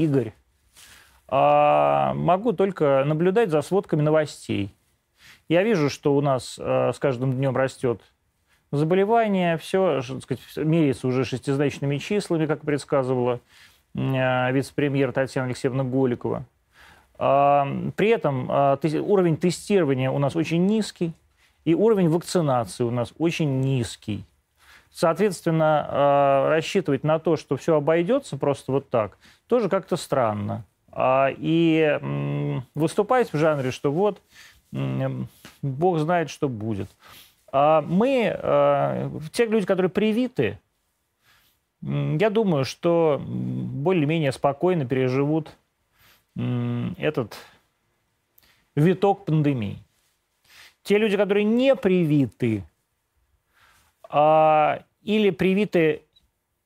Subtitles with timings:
[0.00, 0.32] Игорь,
[1.28, 4.74] а, могу только наблюдать за сводками новостей.
[5.48, 8.00] Я вижу, что у нас а, с каждым днем растет
[8.72, 13.40] заболевание, все, так сказать, меряется уже шестизначными числами, как предсказывала
[13.94, 16.44] а, вице-премьер Татьяна Алексеевна Голикова.
[17.18, 21.12] При этом уровень тестирования у нас очень низкий,
[21.66, 24.24] и уровень вакцинации у нас очень низкий.
[25.00, 29.16] Соответственно, рассчитывать на то, что все обойдется просто вот так,
[29.46, 30.66] тоже как-то странно.
[30.92, 31.98] А, и
[32.74, 34.20] выступать в жанре, что вот
[35.62, 36.90] Бог знает, что будет.
[37.50, 40.60] А мы, а, те люди, которые привиты,
[41.80, 45.56] я думаю, что более-менее спокойно переживут
[46.36, 47.38] этот
[48.74, 49.78] виток пандемии.
[50.82, 52.64] Те люди, которые не привиты
[55.02, 56.02] или привиты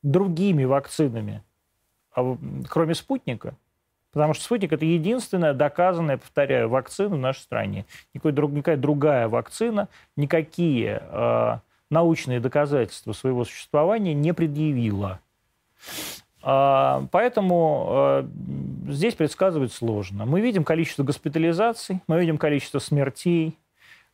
[0.03, 1.43] другими вакцинами,
[2.69, 3.57] кроме спутника–
[4.15, 7.85] Потому что спутник– это единственная доказанная, повторяю, вакцина в нашей стране.
[8.15, 11.59] Никакой, друг, никакая другая вакцина, никакие э,
[11.91, 15.19] научные доказательства своего существования не предъявила.
[16.45, 18.29] Э, поэтому э,
[18.91, 20.27] здесь предсказывать сложно.
[20.27, 23.59] Мы видим количество госпитализаций, мы видим количество смертей.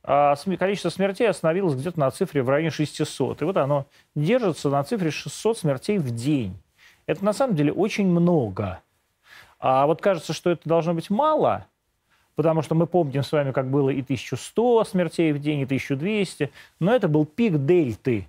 [0.03, 3.43] А количество смертей остановилось где-то на цифре в районе 600.
[3.43, 6.57] И вот оно держится на цифре 600 смертей в день.
[7.07, 8.81] Это на самом деле очень много.
[9.59, 11.67] А вот кажется, что это должно быть мало,
[12.35, 16.51] потому что мы помним с вами, как было и 1100 смертей в день, и 1200,
[16.79, 18.27] но это был пик дельты.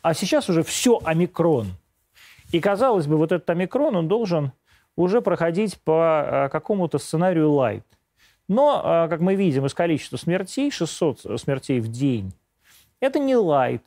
[0.00, 1.68] А сейчас уже все омикрон.
[2.52, 4.52] И, казалось бы, вот этот омикрон, он должен
[4.96, 7.82] уже проходить по а, какому-то сценарию light.
[8.52, 12.34] Но, а, как мы видим из количества смертей, 600 смертей в день,
[13.00, 13.80] это не light.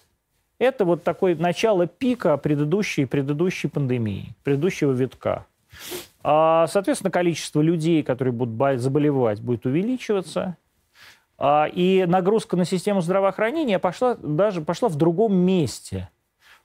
[0.58, 5.46] Это вот такое начало пика предыдущей, предыдущей пандемии, предыдущего витка.
[6.24, 10.58] А, соответственно, количество людей, которые будут заболевать, будет увеличиваться.
[11.38, 16.10] А, и нагрузка на систему здравоохранения пошла даже пошла в другом месте,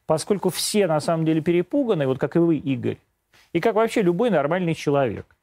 [0.06, 2.96] поскольку все на самом деле перепуганы, вот как и вы, Игорь,
[3.52, 5.36] и как вообще любой нормальный человек.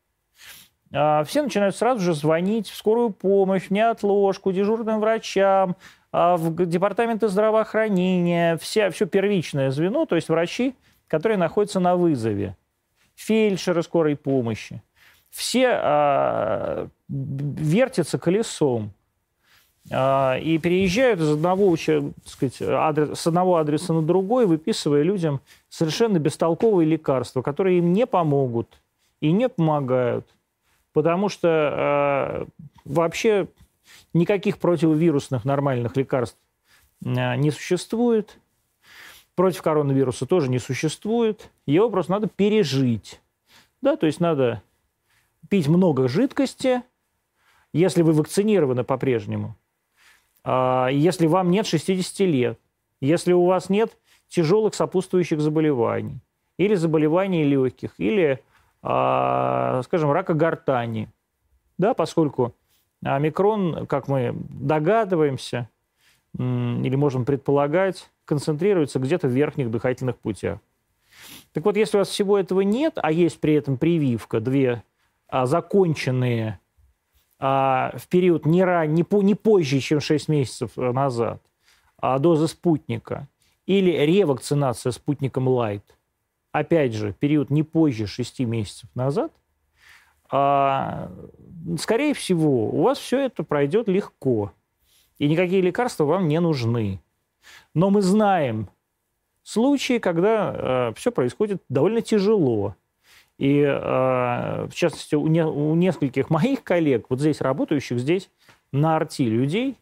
[0.93, 5.75] А, все начинают сразу же звонить в скорую помощь, в неотложку, дежурным врачам,
[6.11, 10.73] в департаменты здравоохранения, все, все первичное звено, то есть врачи,
[11.07, 12.55] которые находятся на вызове.
[13.15, 14.81] Фельдшеры скорой помощи.
[15.29, 18.93] Все а, вертятся колесом.
[19.91, 26.19] А, и переезжают из одного, сказать, адрес, с одного адреса на другой, выписывая людям совершенно
[26.19, 28.81] бестолковые лекарства, которые им не помогут
[29.21, 30.27] и не помогают,
[30.97, 32.47] потому что а,
[32.83, 33.47] вообще
[34.15, 36.39] никаких противовирусных нормальных лекарств
[37.05, 38.39] а, не существует
[39.35, 41.51] против коронавируса тоже не существует.
[41.67, 43.21] Его просто надо пережить.
[43.79, 44.63] Да, то есть надо
[45.49, 46.81] пить много жидкости,
[47.73, 49.55] если вы вакцинированы по-прежнему,
[50.43, 52.59] а, если вам нет 60 лет,
[53.01, 53.95] если у вас нет
[54.29, 56.21] тяжелых сопутствующих заболеваний,
[56.57, 58.43] или заболеваний легких, или,
[58.87, 61.09] скажем, рака гортани,
[61.77, 62.55] да, поскольку
[63.03, 65.69] омикрон, как мы догадываемся,
[66.37, 70.59] или можем предполагать, концентрируется где-то в верхних дыхательных путях.
[71.53, 74.83] Так вот, если у вас всего этого нет, а есть при этом прививка, две
[75.27, 76.59] а, законченные
[77.39, 81.41] а, в период не, ран, не, по, не позже, чем 6 месяцев э, назад,
[81.97, 83.27] а, дозы спутника,
[83.65, 85.83] или ревакцинация спутником Light,
[86.59, 89.31] опять же, период не позже 6 месяцев назад,
[90.29, 91.11] а,
[91.79, 94.51] скорее всего, у вас все это пройдет легко,
[95.19, 97.01] и никакие лекарства вам не нужны.
[97.73, 98.69] Но мы знаем
[99.43, 102.75] случаи, когда э, все происходит довольно тяжело.
[103.37, 108.29] И, э, в частности, у, не, у нескольких моих коллег, вот здесь работающих, здесь
[108.73, 109.77] на арти людей,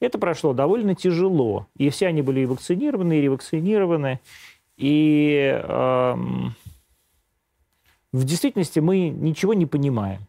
[0.00, 1.66] это прошло довольно тяжело.
[1.76, 4.20] И все они были и вакцинированы, и ревакцинированы.
[4.78, 6.14] И э,
[8.12, 10.20] в действительности мы ничего не понимаем.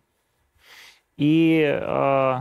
[1.17, 2.39] И э,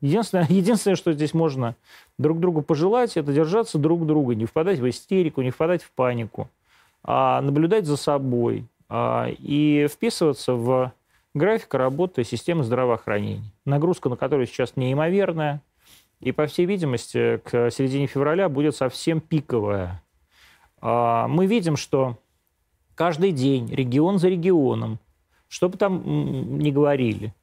[0.00, 1.76] единственное, единственное, что здесь можно
[2.18, 6.50] друг другу пожелать, это держаться друг друга, не впадать в истерику, не впадать в панику,
[7.02, 10.92] а наблюдать за собой а, и вписываться в
[11.34, 15.60] график работы системы здравоохранения, нагрузка на которую сейчас неимоверная,
[16.20, 20.03] и, по всей видимости, к середине февраля будет совсем пиковая.
[20.84, 22.18] А, мы видим, что
[22.94, 24.98] каждый день, регион за регионом,
[25.48, 27.34] что бы там ни говорили,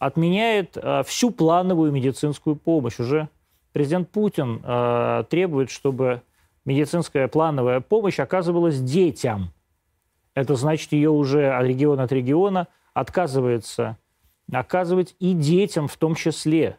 [0.00, 2.98] отменяет а, всю плановую медицинскую помощь.
[2.98, 3.28] Уже
[3.72, 6.22] президент Путин э, требует, чтобы
[6.64, 9.50] медицинская плановая помощь оказывалась детям.
[10.34, 13.96] это значит, ее уже от региона от региона отказывается
[14.52, 16.76] оказывать и детям в том числе.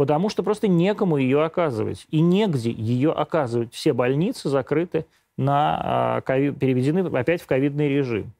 [0.00, 2.06] Потому что просто некому ее оказывать.
[2.10, 3.74] И негде ее оказывать.
[3.74, 5.04] Все больницы закрыты,
[5.36, 8.32] на, а, переведены опять в ковидный режим.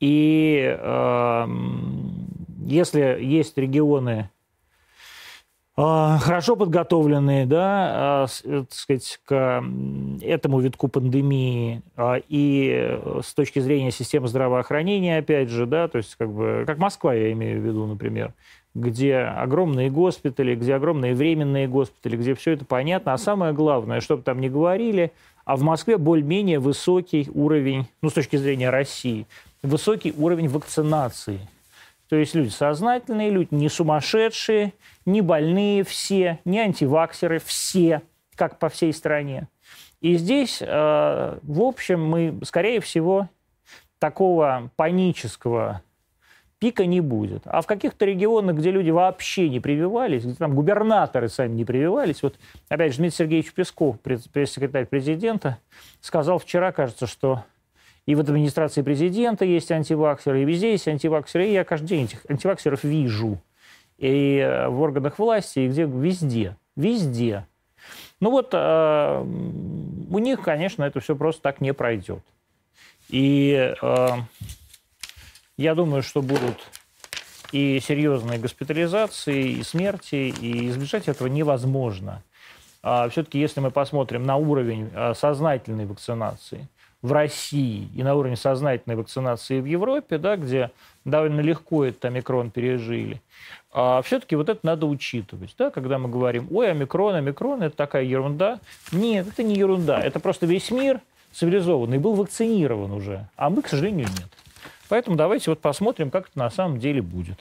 [0.00, 1.46] И э,
[2.66, 4.28] если есть регионы,
[5.78, 9.62] а, хорошо подготовленные, да, а, э, так сказать, к
[10.22, 11.82] этому витку пандемии
[12.28, 16.78] и э, с точки зрения системы здравоохранения, опять же, да, то есть как бы, как
[16.78, 18.32] Москва, я имею в виду, например,
[18.80, 23.12] где огромные госпитали, где огромные временные госпитали, где все это понятно.
[23.12, 25.12] А самое главное, чтобы там не говорили,
[25.44, 29.26] а в Москве более-менее высокий уровень, ну, с точки зрения России,
[29.62, 31.40] высокий уровень вакцинации–
[32.08, 34.72] то есть люди сознательные, люди не сумасшедшие,
[35.04, 38.02] не больные все, не антиваксеры, все,
[38.36, 39.48] как по всей стране.
[40.00, 43.28] И здесь, э, в общем, мы, скорее всего,
[43.98, 45.82] такого панического
[46.58, 47.42] пика не будет.
[47.44, 52.22] А в каких-то регионах, где люди вообще не прививались, где там губернаторы сами не прививались,
[52.22, 52.36] вот
[52.68, 55.58] опять же Дмитрий Сергеевич Песков, пресс-секретарь президента,
[56.00, 57.44] сказал вчера, кажется, что
[58.06, 61.48] и в администрации президента есть антиваксеры, и везде есть антиваксеры.
[61.48, 63.42] И я каждый день этих антиваксеров вижу.
[63.98, 66.56] И э, в органах власти, и где везде.
[66.76, 67.46] Везде.
[68.20, 72.22] Ну вот э, у них, конечно, это все просто так не пройдет.
[73.08, 74.08] И э,
[75.56, 76.58] я думаю, что будут
[77.52, 82.22] и серьезные госпитализации, и смерти, и избежать этого невозможно.
[82.82, 86.68] А все-таки, если мы посмотрим на уровень э, сознательной вакцинации,
[87.02, 90.70] в России и на уровне сознательной вакцинации в Европе, да, где
[91.04, 93.20] довольно легко этот омикрон пережили,
[93.72, 98.04] а все-таки вот это надо учитывать, да, когда мы говорим, ой, омикрон, омикрон, это такая
[98.04, 98.58] ерунда.
[98.92, 101.00] Нет, это не ерунда, это просто весь мир
[101.32, 104.28] цивилизованный был вакцинирован уже, а мы, к сожалению, нет.
[104.88, 107.38] Поэтому давайте вот посмотрим, как это на самом деле будет.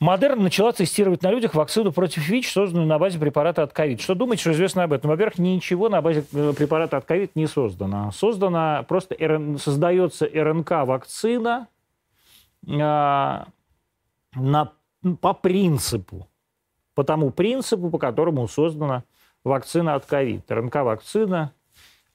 [0.00, 4.00] Модерн начала тестировать на людях вакцину против ВИЧ, созданную на базе препарата от ковид.
[4.00, 5.10] Что думаете, что известно об этом?
[5.10, 8.12] Во-первых, ничего на базе э, препарата от ковид не создано.
[8.12, 9.16] Создана просто
[9.58, 11.66] создается РНК-вакцина
[12.80, 13.48] а,
[14.36, 14.72] на,
[15.20, 16.28] по принципу,
[16.94, 19.02] по тому принципу, по которому создана
[19.42, 20.48] вакцина от ковид.
[20.48, 21.52] РНК-вакцина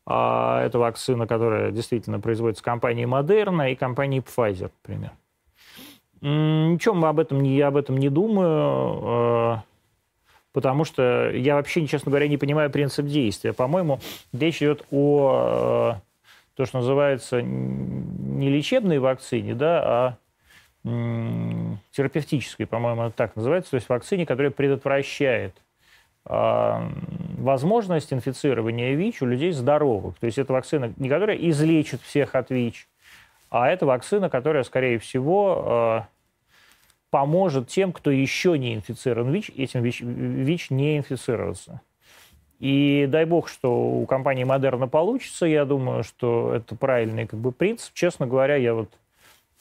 [0.05, 5.11] а, это вакцина, которая действительно производится компанией Модерна и компанией Pfizer, например.
[6.21, 9.57] Ничего мы об этом я об этом не думаю, э,
[10.53, 13.51] потому что я вообще, честно говоря, не понимаю принцип действия.
[13.51, 13.99] По-моему,
[14.31, 16.01] речь идет о э,
[16.55, 20.17] то, что называется не лечебной вакцине, да, а
[20.83, 25.55] терапевтической, по-моему, так называется, то есть вакцине, которая предотвращает
[26.25, 30.17] возможность инфицирования ВИЧ у людей здоровых.
[30.19, 32.87] То есть это вакцина, не которая излечит всех от ВИЧ,
[33.49, 36.05] а это вакцина, которая, скорее всего,
[37.09, 41.81] поможет тем, кто еще не инфицирован ВИЧ, этим ВИЧ, ВИЧ не инфицироваться.
[42.59, 45.45] И дай бог, что у компании Модерна получится.
[45.45, 47.93] Я думаю, что это правильный как бы, принцип.
[47.93, 48.89] Честно говоря, я вот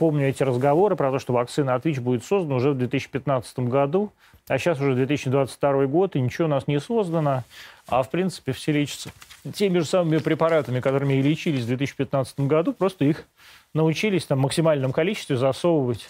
[0.02, 4.10] помню эти разговоры про то, что вакцина от ВИЧ будет создана уже в 2015 году,
[4.48, 7.44] а сейчас уже 2022 год, и ничего у нас не создано.
[7.86, 9.12] А в принципе все лечатся
[9.54, 13.28] теми же самыми препаратами, которыми и лечились в 2015 году, просто их
[13.74, 16.08] научились там, в максимальном количестве засовывать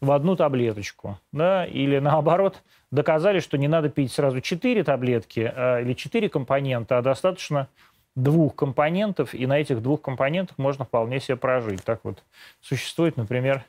[0.00, 5.80] в одну таблеточку, да, или наоборот доказали, что не надо пить сразу 4 таблетки а,
[5.82, 7.68] или 4 компонента, а достаточно
[8.14, 11.82] двух компонентов, и на этих двух компонентах можно вполне себе прожить.
[11.84, 12.22] Так вот,
[12.60, 13.64] существует, например,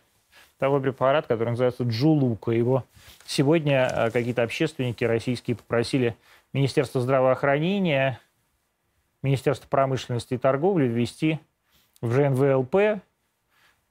[0.59, 2.51] такой препарат, который называется Джулука.
[2.51, 2.83] Его
[3.25, 6.15] сегодня а, какие-то общественники российские попросили
[6.53, 8.19] Министерство здравоохранения,
[9.21, 11.39] Министерство промышленности и торговли ввести
[12.01, 13.01] в ЖНВЛП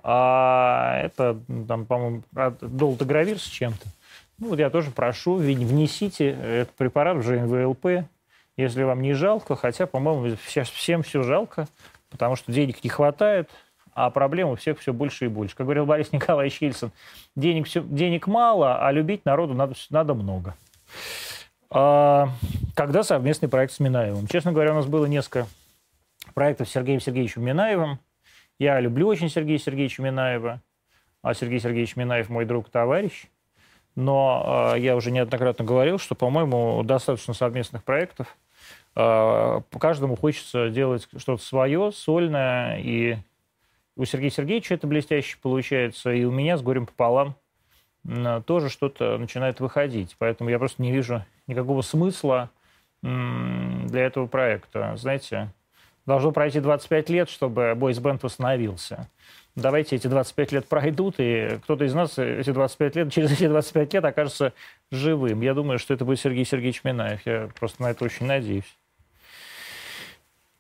[0.06, 2.22] а это, там, по-моему,
[2.60, 3.86] долтогравир с чем-то.
[4.36, 8.04] Ну, вот я тоже прошу, внесите этот препарат в ЖНВЛП,
[8.56, 11.66] если вам не жалко, хотя, по-моему, всем все жалко,
[12.10, 13.50] потому что денег не хватает,
[13.94, 15.56] а проблем у всех все больше и больше.
[15.56, 16.90] Как говорил Борис Николаевич Ельцин,
[17.36, 20.54] денег, все, денег мало, а любить народу надо, надо много.
[21.70, 22.28] А,
[22.74, 24.26] когда совместный проект с Минаевым?
[24.26, 25.46] Честно говоря, у нас было несколько
[26.34, 27.98] проектов с Сергеем Сергеевичем Минаевым.
[28.58, 30.60] Я люблю очень Сергея Сергеевича Минаева,
[31.22, 33.26] а Сергей Сергеевич Минаев мой друг, товарищ.
[33.96, 38.36] Но э, я уже неоднократно говорил, что, по-моему, достаточно совместных проектов.
[38.96, 42.78] Э, каждому хочется делать что-то свое, сольное.
[42.78, 43.16] И
[43.96, 47.36] у Сергея Сергеевича это блестяще получается, и у меня с горем пополам
[48.46, 50.14] тоже что-то начинает выходить.
[50.18, 52.50] Поэтому я просто не вижу никакого смысла
[53.00, 54.94] для этого проекта.
[54.96, 55.48] Знаете,
[56.06, 59.08] Должно пройти 25 лет, чтобы бойсбенд восстановился.
[59.56, 63.94] Давайте эти 25 лет пройдут, и кто-то из нас эти 25 лет, через эти 25
[63.94, 64.52] лет окажется
[64.90, 65.40] живым.
[65.40, 67.20] Я думаю, что это будет Сергей Сергеевич Минаев.
[67.24, 68.76] Я просто на это очень надеюсь.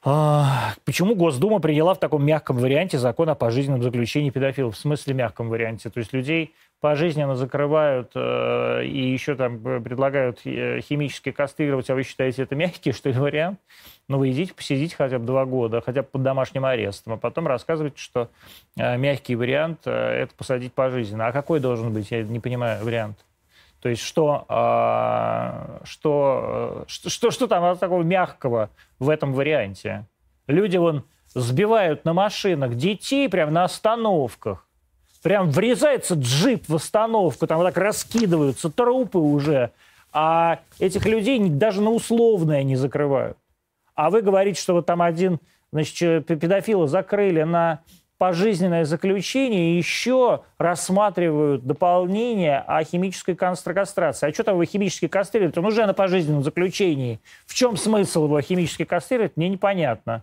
[0.06, 4.74] А, почему Госдума приняла в таком мягком варианте закон о пожизненном заключении педофилов?
[4.74, 5.88] В смысле мягком варианте?
[5.88, 12.02] То есть людей пожизненно закрывают э, и еще там предлагают э, химически кастрировать, а вы
[12.02, 13.58] считаете это мягкий, что ли, вариант?
[14.06, 17.46] Ну, вы идите, посидите хотя бы два года, хотя бы под домашним арестом, а потом
[17.46, 18.28] рассказывайте, что
[18.76, 19.90] э, мягкий вариант э,–
[20.24, 21.28] это посадить пожизненно.
[21.28, 22.10] А какой должен быть?
[22.10, 23.16] Я не понимаю вариант.
[23.84, 30.06] То есть что, а, что, что, что там такого мягкого в этом варианте?
[30.46, 34.66] Люди вон сбивают на машинах детей прямо на остановках.
[35.22, 39.70] Прям врезается джип в остановку, там вот так раскидываются трупы уже.
[40.14, 43.36] А этих людей даже на условное не закрывают.
[43.94, 45.40] А вы говорите, что вот там один,
[45.72, 47.80] значит, педофила закрыли на
[48.18, 54.28] пожизненное заключение еще рассматривают дополнение о химической кастрации.
[54.28, 55.60] А что там вы химически кастрируете?
[55.60, 57.20] Он уже на пожизненном заключении.
[57.46, 60.22] В чем смысл его химически кастрировать, мне непонятно.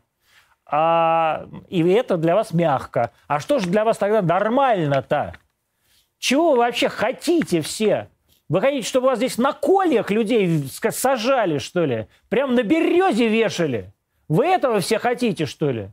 [0.65, 3.11] А, и это для вас мягко.
[3.27, 5.35] А что же для вас тогда нормально-то?
[6.17, 8.07] Чего вы вообще хотите все?
[8.47, 12.07] Вы хотите, чтобы вас здесь на кольях людей сажали, что ли?
[12.29, 13.93] Прям на березе вешали?
[14.27, 15.89] Вы этого все хотите, что ли?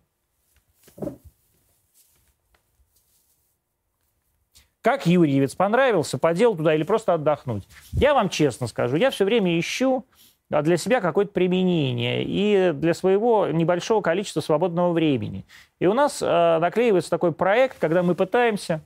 [4.89, 7.69] Как Юрьевец понравился, подел туда или просто отдохнуть?
[7.93, 10.07] Я вам честно скажу, я все время ищу
[10.51, 15.45] а, для себя какое-то применение и для своего небольшого количества свободного времени.
[15.79, 18.81] И у нас э, наклеивается такой проект, когда мы пытаемся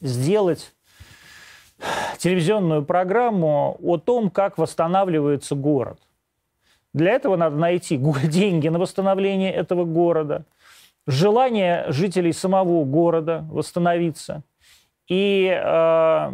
[0.00, 0.72] сделать
[2.18, 5.98] телевизионную программу о том, как восстанавливается город.
[6.94, 10.44] Для этого надо найти деньги на восстановление этого города,
[11.08, 14.44] желание жителей самого города восстановиться–
[15.08, 16.32] и э,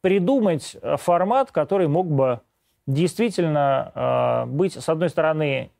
[0.00, 2.40] придумать формат, который мог бы
[2.86, 5.70] действительно э, быть, с одной стороны,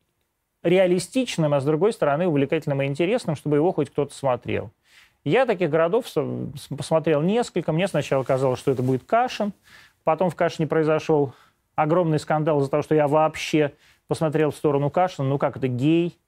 [0.62, 4.70] реалистичным, а с другой стороны, увлекательным и интересным, чтобы его хоть кто-то смотрел.
[5.24, 6.06] Я таких городов
[6.68, 7.72] посмотрел несколько.
[7.72, 9.52] Мне сначала казалось, что это будет Кашин.
[10.04, 11.34] Потом в Кашине произошел
[11.74, 13.72] огромный скандал из-за того, что я вообще
[14.06, 15.28] посмотрел в сторону Кашина.
[15.28, 16.18] Ну как это гей?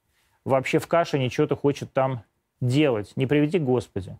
[0.44, 2.22] Вообще в Кашине что-то хочет там
[2.60, 3.12] делать.
[3.16, 4.16] Не приведи Господи.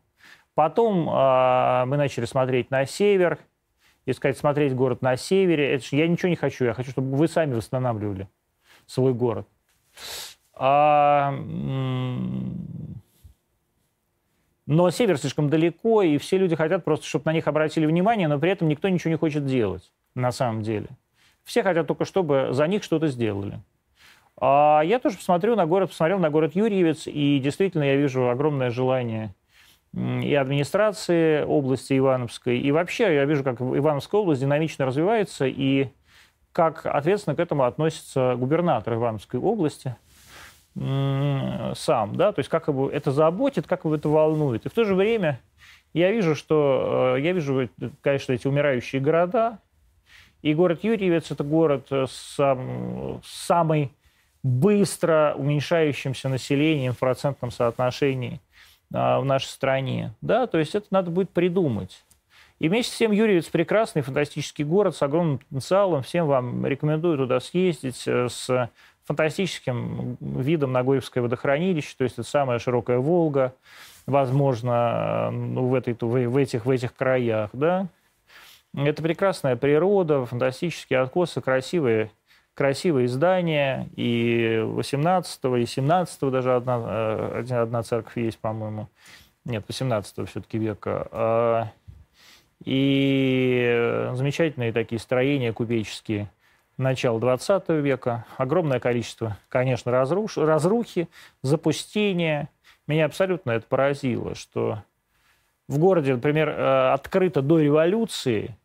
[0.57, 3.39] Потом э, мы начали смотреть на север,
[4.07, 5.75] искать, смотреть город на севере.
[5.75, 8.27] Это же я ничего не хочу, я хочу, чтобы вы сами восстанавливали
[8.87, 9.47] свой город.
[10.55, 11.31] А,
[14.65, 18.39] но север слишком далеко, и все люди хотят просто, чтобы на них обратили внимание, но
[18.39, 20.89] при этом никто ничего не хочет делать на самом деле.
[21.45, 23.61] Все хотят только, чтобы за них что-то сделали.
[24.39, 28.71] А я тоже посмотрю на город, посмотрел на город Юрьевец, и действительно я вижу огромное
[28.71, 29.35] желание
[29.97, 32.59] и администрации области Ивановской.
[32.59, 35.89] И вообще я вижу, как Ивановская область динамично развивается, и
[36.53, 39.97] как ответственно к этому относится губернатор Ивановской области
[40.75, 44.67] сам, да, то есть как его это заботит, как его это волнует.
[44.67, 45.41] И в то же время
[45.95, 47.71] я вижу, что э, я вижу,
[48.03, 49.59] конечно, эти умирающие города,
[50.43, 52.37] и город Юрьевец– это город с
[53.25, 53.91] самой
[54.43, 58.41] быстро уменьшающимся населением в процентном соотношении
[58.91, 60.13] в нашей стране.
[60.21, 62.05] Да, то есть это надо будет придумать.
[62.59, 66.03] И вместе с тем Юрьевец прекрасный, фантастический город с огромным потенциалом.
[66.03, 68.71] Всем вам рекомендую туда съездить э, с
[69.05, 73.55] фантастическим видом на Гоевское водохранилище, то есть это самая широкая Волга,
[74.07, 77.51] возможно, ну, в, этой, в, этих, в этих краях.
[77.53, 77.87] Да?
[78.75, 82.11] Это прекрасная природа, фантастические откосы, красивые
[82.57, 88.89] красивые здания, и 18 и 17 даже одна, э, одна церковь есть, по-моему.
[89.45, 91.07] Нет, 18 все-таки века.
[91.13, 91.69] А,
[92.65, 96.31] и замечательные такие строения купеческие
[96.79, 98.25] начала 20 века.
[98.39, 100.39] Огромное количество, конечно, разруш...
[100.39, 101.09] разрухи,
[101.43, 102.49] запустения.
[102.87, 104.83] Меня абсолютно это поразило, что
[105.69, 108.57] в городе, например, э, открыто до революции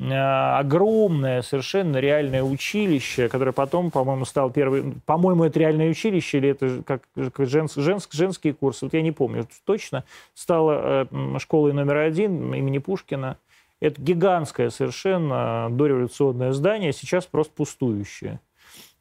[0.00, 5.00] огромное, совершенно реальное училище, которое потом, по-моему, стало первым...
[5.06, 7.02] По-моему, это реальное училище или это как,
[7.32, 12.54] как женс, женск, женские курсы, вот я не помню точно, стало э, школой номер один
[12.54, 13.38] имени Пушкина.
[13.80, 18.40] Это гигантское совершенно дореволюционное здание, сейчас просто пустующее.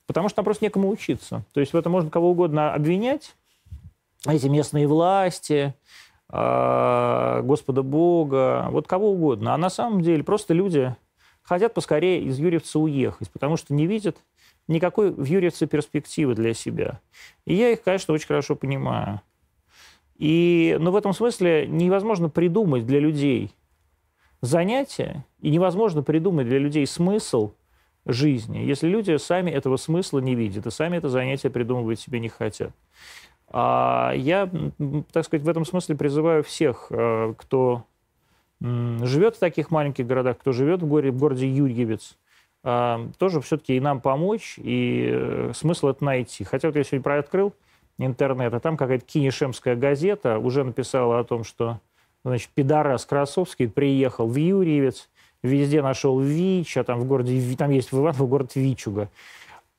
[0.05, 1.43] Потому что там просто некому учиться.
[1.53, 3.35] То есть в этом можно кого угодно обвинять,
[4.25, 5.73] эти местные власти,
[6.29, 9.53] Господа Бога, вот кого угодно.
[9.53, 10.95] А на самом деле просто люди
[11.41, 14.17] хотят поскорее из Юрьевца уехать, потому что не видят
[14.67, 16.99] никакой в Юрьевце перспективы для себя.
[17.45, 19.21] И я их, конечно, очень хорошо понимаю.
[20.17, 23.53] И, но в этом смысле невозможно придумать для людей
[24.41, 27.53] занятия, и невозможно придумать для людей смысл
[28.05, 32.29] жизни, если люди сами этого смысла не видят и сами это занятие придумывать себе не
[32.29, 32.71] хотят.
[33.49, 34.49] А я,
[35.11, 37.85] так сказать, в этом смысле призываю всех, э, кто
[38.59, 42.17] живет в таких маленьких городах, кто живет в городе, в городе Юрьевец,
[42.63, 46.43] а, тоже все-таки и нам помочь, и э, смысл это найти.
[46.43, 47.53] Хотя вот я сегодня прооткрыл
[47.99, 51.79] интернет, а там какая-то кинешемская газета уже написала о том, что
[52.25, 55.09] значит, пидорас Красовский приехал в Юрьевец,
[55.43, 59.09] везде нашел ВИЧ, а там в городе, там есть в Иваново город Вичуга.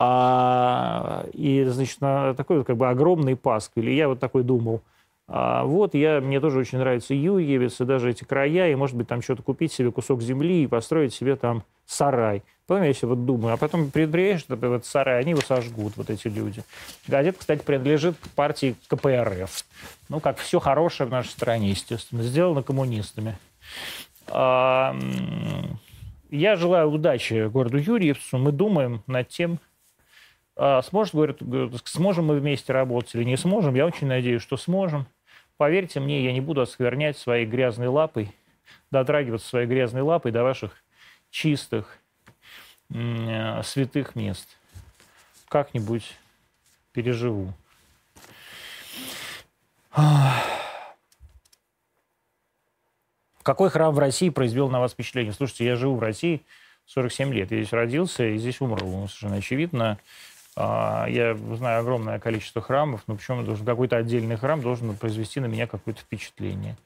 [0.01, 3.73] А, и, значит, на такой как бы огромный паск.
[3.77, 4.83] Или я вот такой думал,
[5.27, 9.09] а, вот я, мне тоже очень нравится Юрьевец и даже эти края, и, может быть,
[9.09, 12.43] там что-то купить себе кусок земли и построить себе там сарай.
[12.67, 16.11] Потом я себе вот думаю, а потом приезжаешь в этот сарай, они его сожгут, вот
[16.11, 16.63] эти люди.
[17.07, 19.65] Газета, кстати, принадлежит к партии КПРФ.
[20.09, 23.39] Ну, как все хорошее в нашей стране, естественно, сделано коммунистами.
[24.29, 24.95] А,
[26.31, 28.39] я желаю удачи городу Юрьевцу.
[28.39, 29.59] Мы думаем над тем,
[30.83, 33.75] сможет, говорят, сможем мы вместе работать или не сможем.
[33.75, 35.07] Я очень надеюсь, что сможем.
[35.57, 38.35] Поверьте мне, я не буду осквернять своей грязной лапой,
[38.91, 40.73] дотрагиваться своей грязной лапой до ваших
[41.31, 41.99] чистых,
[42.91, 44.57] э, святых мест.
[45.49, 46.17] Как-нибудь
[46.93, 47.53] переживу.
[53.43, 55.33] Какой храм в России произвел на вас впечатление?
[55.33, 56.43] Слушайте, я живу в России
[56.87, 57.51] 47 лет.
[57.51, 59.07] Я здесь родился и здесь умру.
[59.09, 59.99] Совершенно очевидно.
[60.61, 65.47] А, я знаю огромное количество храмов, но почему должен какой-то отдельный храм должен произвести на
[65.47, 66.77] меня какое-то впечатление?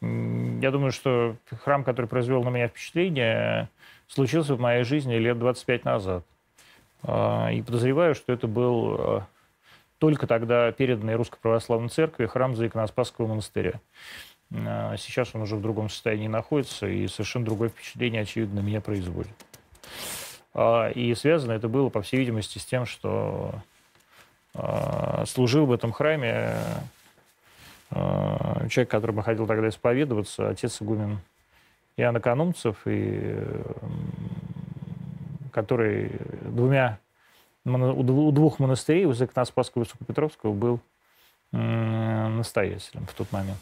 [0.00, 3.68] Я думаю, что храм, который произвел на меня впечатление,
[4.06, 6.24] случился в моей жизни лет 25 назад.
[7.02, 9.26] А, и подозреваю, что это был а,
[9.98, 13.74] только тогда переданный Русской Православной Церкви храм Заиконоспасского монастыря.
[14.50, 19.34] Сейчас он уже в другом состоянии находится, и совершенно другое впечатление, очевидно, меня производит.
[20.54, 23.54] А, и связано это было, по всей видимости, с тем, что
[24.54, 26.56] а, служил в этом храме
[27.90, 31.20] человек, которому хотел тогда исповедоваться, отец игумен
[31.96, 33.34] Иоанн Экономцев, и,
[35.52, 36.98] который двумя,
[37.64, 40.80] у двух монастырей, у Закноспасского и Высокопетровского, был
[41.52, 43.58] настоятелем в тот момент.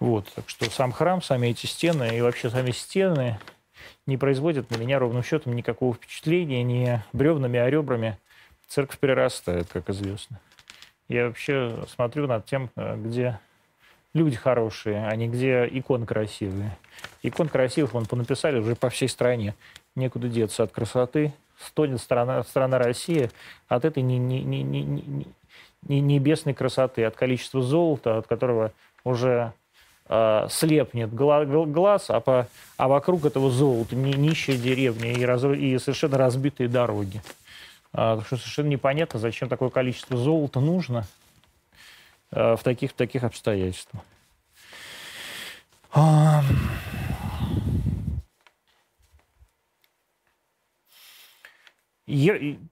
[0.00, 3.38] Вот, так что сам храм, сами эти стены и вообще сами стены
[4.06, 8.18] не производят на меня ровным счетом никакого впечатления ни бревнами, а ребрами.
[8.68, 10.40] Церковь перерастает, как известно.
[11.08, 13.38] Я вообще смотрю над тем, э, где
[14.12, 16.76] люди хорошие, а не где икон красивые.
[17.22, 19.54] Икон красивых вон понаписали уже по всей стране.
[19.94, 21.32] Некуда деться от красоты.
[21.58, 23.30] Стонет страна, страна Россия
[23.68, 25.26] от этой не, не, не, не, не,
[25.82, 29.52] не небесной красоты, от количества золота, от которого уже
[30.08, 35.78] э, слепнет глаз, а, по, а вокруг этого золота ни, нищая деревня и, раз, и
[35.78, 37.22] совершенно разбитые дороги.
[37.92, 41.06] А, что совершенно непонятно, зачем такое количество золота нужно
[42.30, 44.02] а, в, таких, таких обстоятельствах.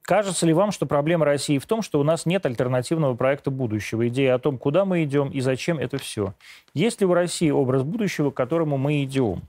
[0.03, 4.09] Кажется ли вам, что проблема России в том, что у нас нет альтернативного проекта будущего,
[4.09, 6.33] идеи о том, куда мы идем и зачем это все?
[6.73, 9.43] Есть ли в России образ будущего, к которому мы идем?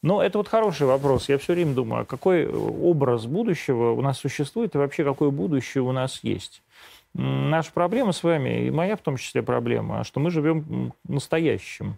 [0.00, 1.28] Ну, это вот хороший вопрос.
[1.28, 5.92] Я все время думаю, какой образ будущего у нас существует и вообще какое будущее у
[5.92, 6.62] нас есть.
[7.12, 11.96] Наша проблема с вами, и моя в том числе проблема, что мы живем настоящим.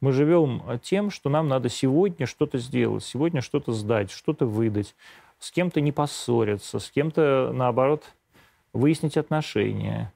[0.00, 4.94] Мы живем тем, что нам надо сегодня что-то сделать, сегодня что-то сдать, что-то выдать
[5.38, 8.04] с кем-то не поссориться, с кем-то, наоборот,
[8.72, 10.12] выяснить отношения,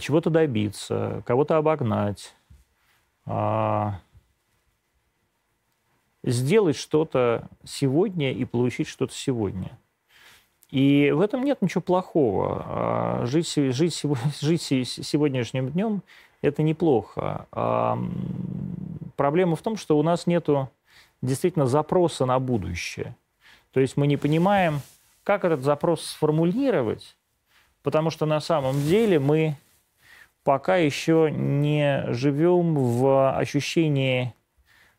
[0.00, 2.34] чего-то добиться, кого-то обогнать,
[3.24, 4.00] а,
[6.22, 9.78] сделать что-то сегодня и получить что-то сегодня.
[10.70, 12.64] И в этом нет ничего плохого.
[12.66, 14.02] А, жить, жить,
[14.40, 16.02] жить сегодняшним днем–
[16.42, 17.46] это неплохо.
[17.52, 17.98] А,
[19.16, 20.48] проблема в том, что у нас нет
[21.22, 23.16] действительно запроса на будущее.
[23.72, 24.80] То есть мы не понимаем,
[25.22, 27.16] как этот запрос сформулировать,
[27.82, 29.56] потому что на самом деле мы
[30.42, 34.34] пока еще не живем в ощущении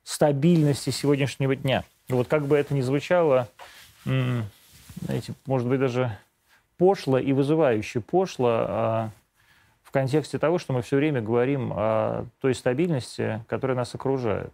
[0.03, 1.84] стабильности сегодняшнего дня.
[2.10, 3.47] Вот как бы это ни звучало,
[4.05, 6.17] знаете, может быть, даже
[6.77, 9.10] пошло и вызывающе пошло а,
[9.84, 14.51] в контексте того, что мы все время говорим о той стабильности, которая нас окружает.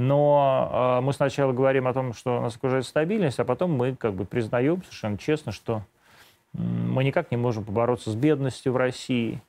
[0.00, 3.94] Но э, мы сначала говорим о том, что у нас окружает стабильность, а потом мы
[3.94, 5.82] как бы признаем совершенно честно, что
[6.54, 9.42] мы никак не можем побороться с бедностью в России.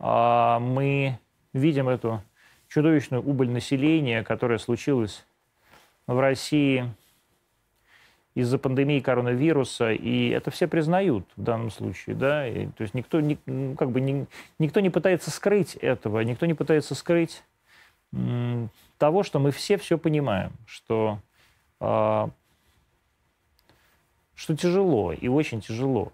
[0.00, 1.16] А мы
[1.52, 2.24] видим эту
[2.66, 5.24] чудовищную убыль населения, которая случилась
[6.08, 6.92] в России
[8.34, 13.20] из-за пандемии коронавируса, и это все признают в данном случае, да, и, то есть никто,
[13.20, 14.26] не, ну, как бы не,
[14.58, 17.44] никто не пытается скрыть этого, никто не пытается скрыть
[19.02, 21.18] того, что мы все все понимаем, что,
[21.80, 22.28] э,
[24.36, 26.12] что тяжело и очень тяжело.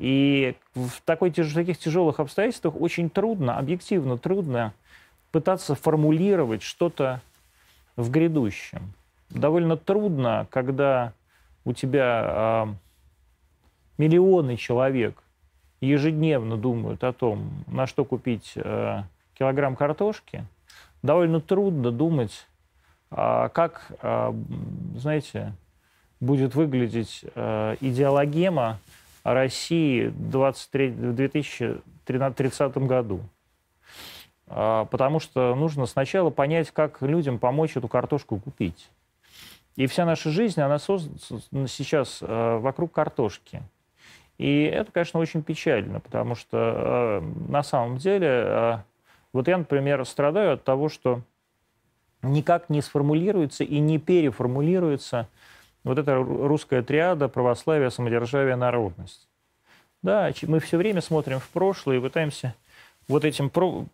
[0.00, 4.74] И в, такой, в таких тяжелых обстоятельствах очень трудно, объективно трудно
[5.30, 7.20] пытаться формулировать что-то
[7.94, 8.92] в грядущем
[9.30, 11.12] довольно трудно, когда
[11.64, 12.74] у тебя э,
[13.98, 15.22] миллионы человек
[15.80, 19.02] ежедневно думают о том, на что купить э,
[19.38, 20.44] килограмм картошки,
[21.02, 22.46] довольно трудно думать,
[23.10, 24.32] э, как, э,
[24.96, 25.52] знаете,
[26.20, 28.78] будет выглядеть э, идеологема
[29.24, 33.20] России в 2030 году.
[34.46, 38.88] Потому что нужно сначала понять, как людям помочь эту картошку купить.
[39.78, 43.62] И вся наша жизнь, она создана сейчас э, вокруг картошки.
[44.36, 48.82] И это, конечно, очень печально, потому что э, на самом деле,
[49.32, 51.22] вот я, например, страдаю от того, что
[52.22, 55.28] никак не сформулируется и не переформулируется
[55.84, 59.28] вот эта русская триада православие, самодержавие, народность.
[60.02, 62.54] Да, мы все время смотрим в прошлое и пытаемся
[63.08, 63.84] вот этим про...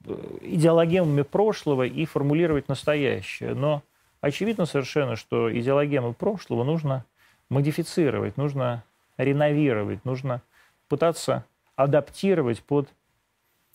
[0.41, 3.55] идеологемами прошлого и формулировать настоящее.
[3.55, 3.83] Но
[4.25, 7.05] Очевидно совершенно, что идеологему прошлого нужно
[7.51, 8.83] модифицировать, нужно
[9.19, 10.41] реновировать, нужно
[10.89, 11.45] пытаться
[11.77, 12.89] адаптировать под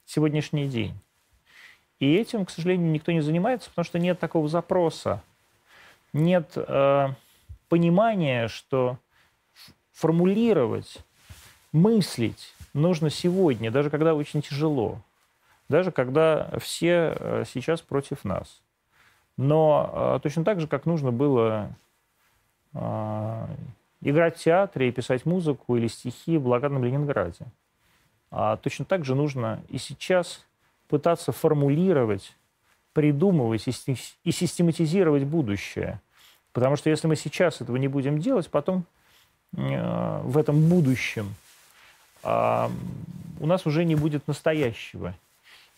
[0.05, 0.95] сегодняшний день.
[1.99, 5.21] И этим, к сожалению, никто не занимается, потому что нет такого запроса,
[6.13, 7.07] нет э,
[7.67, 8.97] понимания, что
[9.91, 10.99] формулировать,
[11.73, 15.01] мыслить нужно сегодня, даже когда очень тяжело,
[15.67, 18.61] даже когда все э, сейчас против нас.
[19.35, 21.69] Но э, точно так же, как нужно было
[22.73, 23.45] э,
[24.01, 27.45] играть в театре и писать музыку или стихи в блокадном Ленинграде,
[28.31, 30.45] а точно так же нужно и сейчас
[30.89, 32.35] пытаться формулировать,
[32.93, 36.01] придумывать и систематизировать будущее.
[36.51, 38.83] Потому что если мы сейчас этого не будем делать, потом
[39.55, 41.35] э, в этом будущем
[42.23, 42.69] э,
[43.39, 45.15] у нас уже не будет настоящего.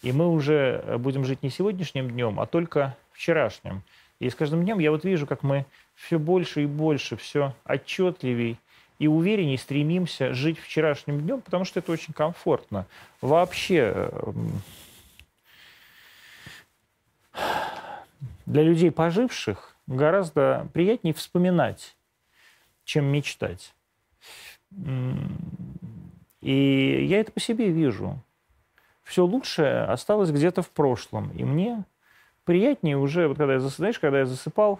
[0.01, 3.83] И мы уже будем жить не сегодняшним днем, а только вчерашнем.
[4.19, 8.57] И с каждым днем я вот вижу, как мы все больше и больше, все отчетливей
[8.97, 12.85] и уверенней стремимся жить вчерашним днем, потому что это очень комфортно.
[13.19, 14.61] Вообще эм,
[18.45, 21.95] для людей поживших гораздо приятнее вспоминать,
[22.83, 23.73] чем мечтать.
[26.41, 28.19] И я это по себе вижу.
[29.03, 31.31] Все лучшее осталось где-то в прошлом.
[31.31, 31.83] И мне
[32.45, 34.79] приятнее уже, вот когда я засыпал, когда я засыпал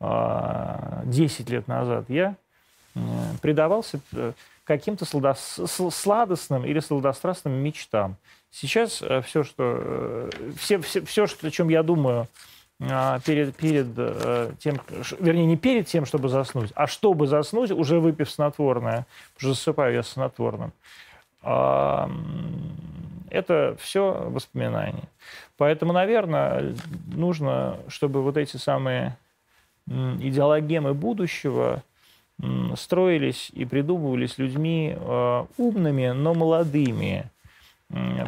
[0.00, 2.36] а, лет назад, я
[3.42, 4.32] предавался э,
[4.64, 8.16] каким-то сладостным или сладострастным мечтам.
[8.50, 12.28] Сейчас э, все, что, э, все, все, все что, о чем я думаю
[12.80, 13.94] а, перед, перед
[14.58, 14.80] тем,
[15.20, 20.02] вернее, не перед тем, чтобы заснуть, а чтобы заснуть, уже выпив снотворное, что засыпаю я
[20.02, 20.72] снотворным,
[21.40, 22.10] это
[23.78, 25.08] все воспоминания.
[25.56, 26.74] Поэтому, наверное,
[27.06, 29.16] нужно, чтобы вот эти самые
[29.86, 31.82] идеологемы будущего
[32.76, 37.30] строились и придумывались людьми э, умными, но молодыми.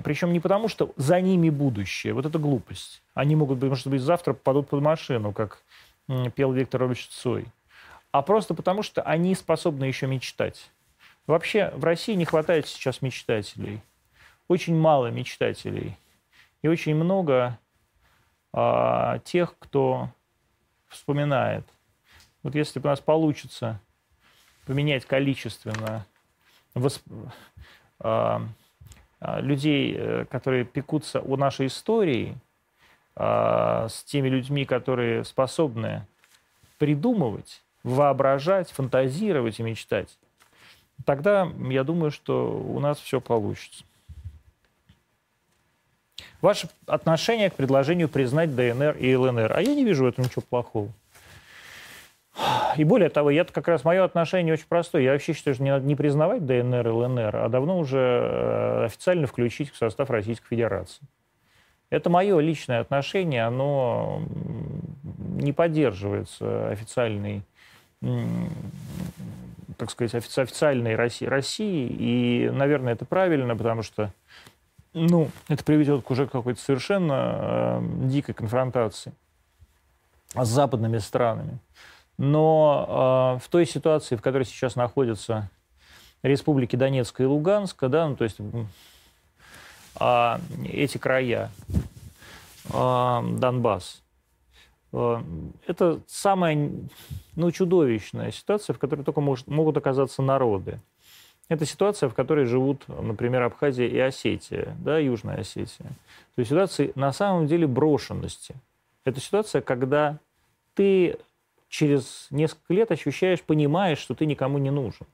[0.04, 2.12] Причем не потому, что за ними будущее.
[2.14, 3.02] Вот это глупость.
[3.14, 5.62] Они могут, может быть, завтра попадут под машину, как
[6.34, 7.46] пел Виктор Иванович Цой.
[8.12, 10.70] А просто потому, что они способны еще мечтать.
[11.26, 13.82] Вообще в России не хватает сейчас мечтателей.
[14.46, 15.96] Очень мало мечтателей.
[16.62, 17.58] И очень много
[18.52, 20.10] а, тех, кто
[20.88, 21.66] вспоминает.
[22.42, 23.80] Вот если бы у нас получится
[24.66, 26.04] поменять количественно
[26.74, 27.02] восп...
[28.00, 28.42] а,
[29.20, 32.36] а, людей, э, которые пекутся о нашей истории,
[33.14, 36.06] а, с теми людьми, которые способны
[36.78, 40.18] придумывать, воображать, фантазировать и мечтать,
[41.06, 43.84] тогда я думаю, что у нас все получится.
[46.42, 49.52] Ваше отношение к предложению признать ДНР и ЛНР.
[49.52, 50.92] А я не вижу в этом ничего плохого.
[52.76, 55.02] И более того, я как раз мое отношение очень простое.
[55.02, 58.84] Я вообще считаю, что не надо не признавать ДНР и ЛНР, а давно уже э,
[58.84, 61.02] официально включить в состав Российской Федерации.
[61.88, 64.22] Это мое личное отношение, оно
[65.36, 67.42] не поддерживается официальной
[69.78, 71.86] так сказать, офици официальной России, России.
[71.88, 74.12] И, наверное, это правильно, потому что
[74.92, 79.12] ну, это приведет к уже какой-то совершенно э, дикой конфронтации
[80.34, 81.58] с западными странами.
[82.18, 85.50] Но э, в той ситуации, в которой сейчас находятся
[86.22, 88.38] республики Донецка и Луганска, да, ну, то есть
[90.00, 90.38] э,
[90.72, 91.50] эти края,
[92.72, 94.02] э, Донбасс,
[94.92, 95.22] э,
[95.66, 96.70] это самая
[97.36, 100.80] ну, чудовищная ситуация, в которой только может, могут оказаться народы.
[101.48, 105.86] Это ситуация, в которой живут, например, Абхазия и Осетия, да, Южная Осетия.
[106.34, 108.56] То есть ситуация на самом деле брошенности.
[109.04, 110.18] Это ситуация, когда
[110.74, 111.16] ты
[111.68, 115.06] через несколько лет ощущаешь, понимаешь, что ты никому не нужен.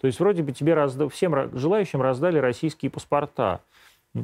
[0.00, 1.08] То есть вроде бы тебе разда...
[1.08, 3.60] всем желающим раздали российские паспорта,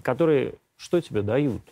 [0.03, 1.62] которые что тебе дают?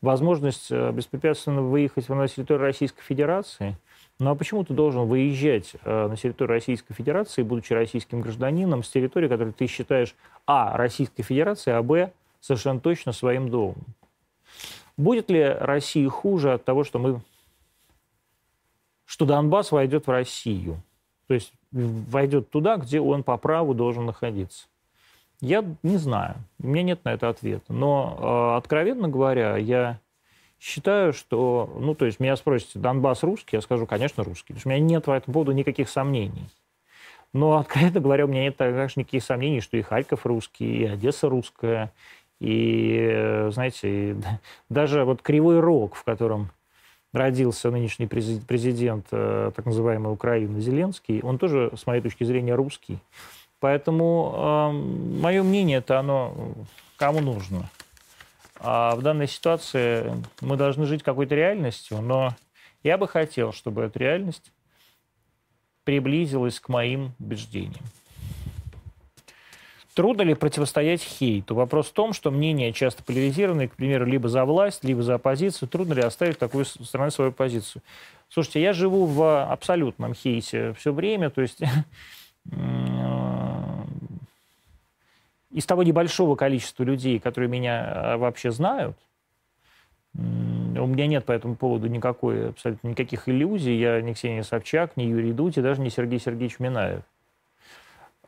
[0.00, 3.76] Возможность э, беспрепятственно выехать на территорию Российской Федерации–
[4.18, 8.88] ну а почему ты должен выезжать э, на территорию Российской Федерации, будучи российским гражданином, с
[8.88, 10.14] территории, которую ты считаешь,
[10.46, 13.84] а, Российской Федерации, а, б, совершенно точно своим домом?
[14.96, 17.20] Будет ли России хуже от того, что мы
[19.06, 20.82] что Донбасс войдет в Россию?
[21.28, 24.66] То есть войдет туда, где он по праву должен находиться?
[25.40, 26.36] Я не знаю.
[26.62, 27.72] У меня нет на это ответа.
[27.72, 30.00] Но, э, откровенно говоря, я
[30.58, 33.56] считаю, что, ну, то есть меня спросите, Донбасс русский?
[33.56, 34.54] Я скажу, конечно, русский.
[34.54, 36.48] Потому что у меня нет по этому поводу никаких сомнений.
[37.32, 41.28] Но, откровенно говоря, у меня нет также никаких сомнений, что и Харьков русский, и Одесса
[41.28, 41.92] русская,
[42.40, 44.16] и, знаете, и
[44.70, 46.50] даже вот Кривой Рог, в котором
[47.16, 52.98] родился нынешний президент э, так называемой Украины Зеленский, он тоже, с моей точки зрения, русский.
[53.58, 56.54] Поэтому э, мое мнение это оно
[56.96, 57.70] кому нужно.
[58.60, 62.34] А в данной ситуации мы должны жить какой-то реальностью, но
[62.82, 64.52] я бы хотел, чтобы эта реальность
[65.84, 67.84] приблизилась к моим убеждениям.
[69.96, 71.54] Трудно ли противостоять хейту?
[71.54, 75.70] Вопрос в том, что мнения часто поляризированы, к примеру, либо за власть, либо за оппозицию.
[75.70, 77.80] Трудно ли оставить такую стороной свою позицию?
[78.28, 81.60] Слушайте, я живу в абсолютном хейте все время, то есть
[85.50, 88.98] из того небольшого количества людей, которые меня э, вообще знают,
[90.12, 93.78] у меня нет по этому поводу никакой, абсолютно никаких иллюзий.
[93.78, 97.02] Я не Ксения Собчак, не Юрий Дудь и даже не Сергей Сергеевич Минаев.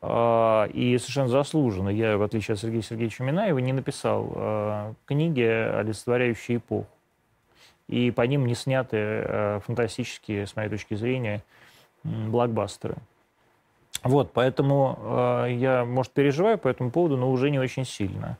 [0.00, 1.88] А, и совершенно заслуженно.
[1.88, 6.88] Я, в отличие от Сергея Сергеевича Минаева, не написал а, книги, олицетворяющие эпоху.
[7.88, 11.42] И по ним не сняты а, фантастические, с моей точки зрения,
[12.04, 12.96] блокбастеры.
[14.04, 18.38] Вот, поэтому я, может, переживаю по этому поводу, но уже не очень сильно.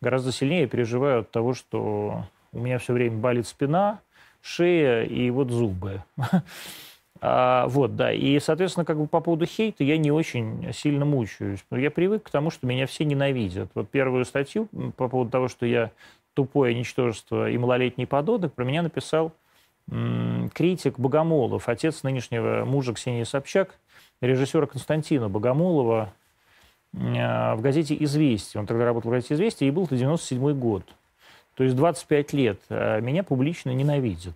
[0.00, 3.98] Гораздо сильнее переживаю от того, что у меня все время болит спина,
[4.40, 6.04] шея и вот зубы.
[7.24, 8.12] А, вот, да.
[8.12, 11.64] И, соответственно, как бы по поводу хейта я не очень сильно мучаюсь.
[11.70, 13.70] Я привык к тому, что меня все ненавидят.
[13.74, 15.92] Вот первую статью по поводу того, что я
[16.34, 19.32] тупое ничтожество и малолетний подонок, про меня написал
[19.88, 23.78] м- критик Богомолов, отец нынешнего мужа Ксении Собчак,
[24.20, 26.12] режиссера Константина Богомолова
[26.92, 28.60] э, в газете «Известия».
[28.60, 30.82] Он тогда работал в газете «Известия», и был это 97 год.
[31.54, 34.34] То есть 25 лет э, меня публично ненавидят.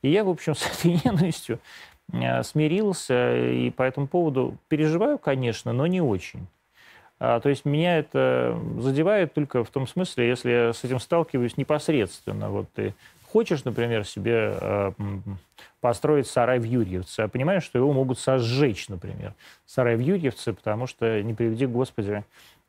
[0.00, 1.58] И я, в общем, с этой ненавистью
[2.42, 6.46] смирился, и по этому поводу переживаю, конечно, но не очень.
[7.18, 11.56] А, то есть меня это задевает только в том смысле, если я с этим сталкиваюсь
[11.56, 12.50] непосредственно.
[12.50, 12.94] Вот ты
[13.32, 14.92] хочешь, например, себе э,
[15.80, 20.86] построить сарай в Юрьевце, а понимаешь, что его могут сожечь, например, сарай в Юрьевце, потому
[20.86, 22.24] что, не приведи Господи,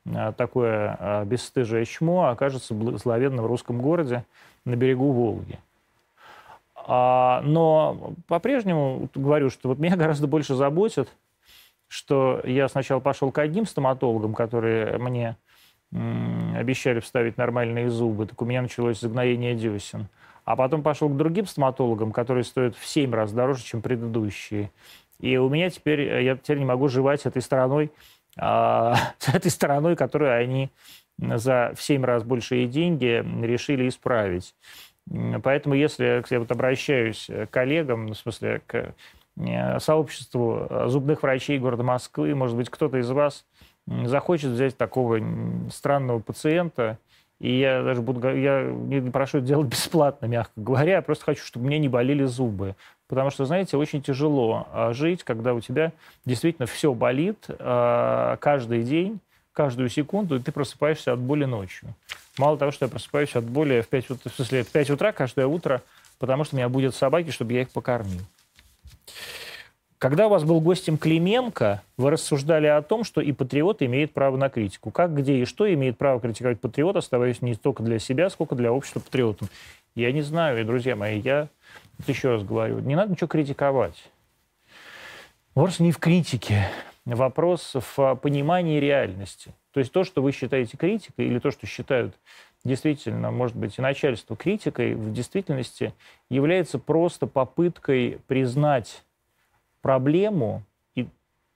[0.05, 4.23] э, такое э, бесстыжее чмо окажется в зловедном русском городе
[4.63, 5.59] на берегу Волги.
[6.87, 11.09] А, но по-прежнему говорю, что вот меня гораздо больше заботит,
[11.87, 15.35] что я сначала пошел к одним стоматологам, которые мне
[15.91, 20.07] обещали вставить нормальные зубы, так у меня началось загноение десен.
[20.43, 24.71] А потом пошел к другим стоматологам, которые стоят в 7 раз дороже, чем предыдущие.
[25.19, 27.91] И у меня теперь, я теперь не могу жевать этой стороной,
[28.37, 30.69] с этой стороной, которую они
[31.17, 34.53] за в 7 раз большие деньги решили исправить.
[35.43, 38.93] Поэтому если я вот обращаюсь к коллегам, в смысле к
[39.37, 43.45] э, сообществу зубных врачей города Москвы, может быть, кто-то из вас
[43.87, 45.19] захочет взять такого
[45.69, 46.97] странного пациента
[47.39, 51.43] и я даже буду, я не прошу это делать бесплатно, мягко говоря, я просто хочу,
[51.43, 52.75] чтобы мне не болели зубы.
[53.07, 55.91] Потому что, знаете, очень тяжело а, жить, когда у тебя
[56.25, 59.19] действительно все болит а, каждый день,
[59.53, 61.93] каждую секунду, и ты просыпаешься от боли ночью.
[62.37, 65.11] Мало того, что я просыпаюсь от боли в 5 утра, в смысле, в 5 утра
[65.11, 65.81] каждое утро
[66.19, 68.21] потому что меня будут собаки, чтобы я их покормил.
[69.97, 74.37] Когда у вас был гостем Клименко, вы рассуждали о том, что и патриот имеет право
[74.37, 74.91] на критику.
[74.91, 78.71] Как, где и что имеет право критиковать патриот, оставаясь не столько для себя, сколько для
[78.71, 79.49] общества патриотом.
[79.95, 81.47] Я не знаю, и, друзья мои, я
[81.97, 84.09] вот еще раз говорю, не надо ничего критиковать.
[85.55, 86.67] Вопрос не в критике,
[87.05, 89.53] вопрос в понимании реальности.
[89.75, 92.15] То есть то, что вы считаете критикой, или то, что считают
[92.63, 95.93] действительно, может быть, и начальство критикой, в действительности
[96.29, 99.03] является просто попыткой признать
[99.81, 100.63] проблему,
[100.95, 101.09] и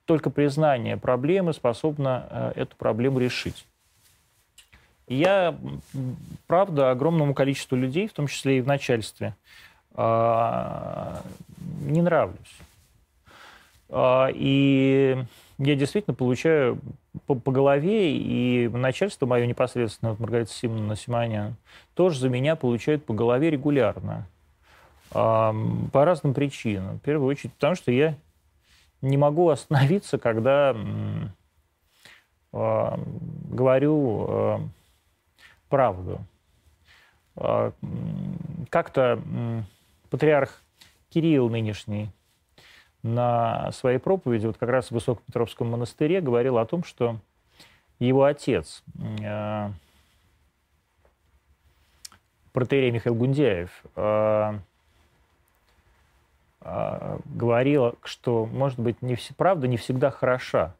[0.04, 3.66] только признание проблемы способно э, эту проблему решить.
[5.08, 5.58] я,
[6.46, 9.34] правда, огромному количеству людей, в том числе и в начальстве,
[9.94, 11.22] а,
[11.80, 12.58] не нравлюсь.
[13.88, 15.24] А, и
[15.60, 16.80] я действительно получаю
[17.26, 21.56] по, по голове, и начальство мое непосредственно, вот Маргарита Симоновна Симонян,
[21.94, 24.26] тоже за меня получает по голове регулярно.
[25.10, 25.52] По
[25.92, 26.98] разным причинам.
[26.98, 28.16] В первую очередь, потому что я
[29.02, 30.74] не могу остановиться, когда
[32.52, 34.70] говорю
[35.68, 36.20] правду.
[37.36, 37.72] А,
[38.68, 39.22] как-то
[40.10, 40.62] патриарх
[41.10, 42.10] Кирилл нынешний
[43.02, 47.18] на своей проповеди, вот как раз в Высокопетровском монастыре, говорил о том, что
[47.98, 48.82] его отец,
[49.22, 49.70] э,
[52.52, 54.52] протерей Михаил Гундяев, э,
[56.60, 60.74] э, говорил, что, может быть, не все, правда не всегда хороша,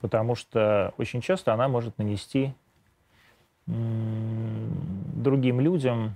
[0.00, 2.54] потому что очень часто она может нанести
[3.66, 6.14] другим людям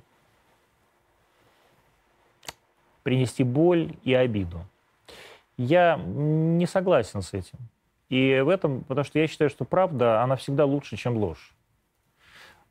[3.03, 4.65] принести боль и обиду.
[5.61, 7.59] Я не согласен с этим.
[8.09, 11.55] И в этом, потому что я считаю, что правда, она всегда лучше, чем ложь.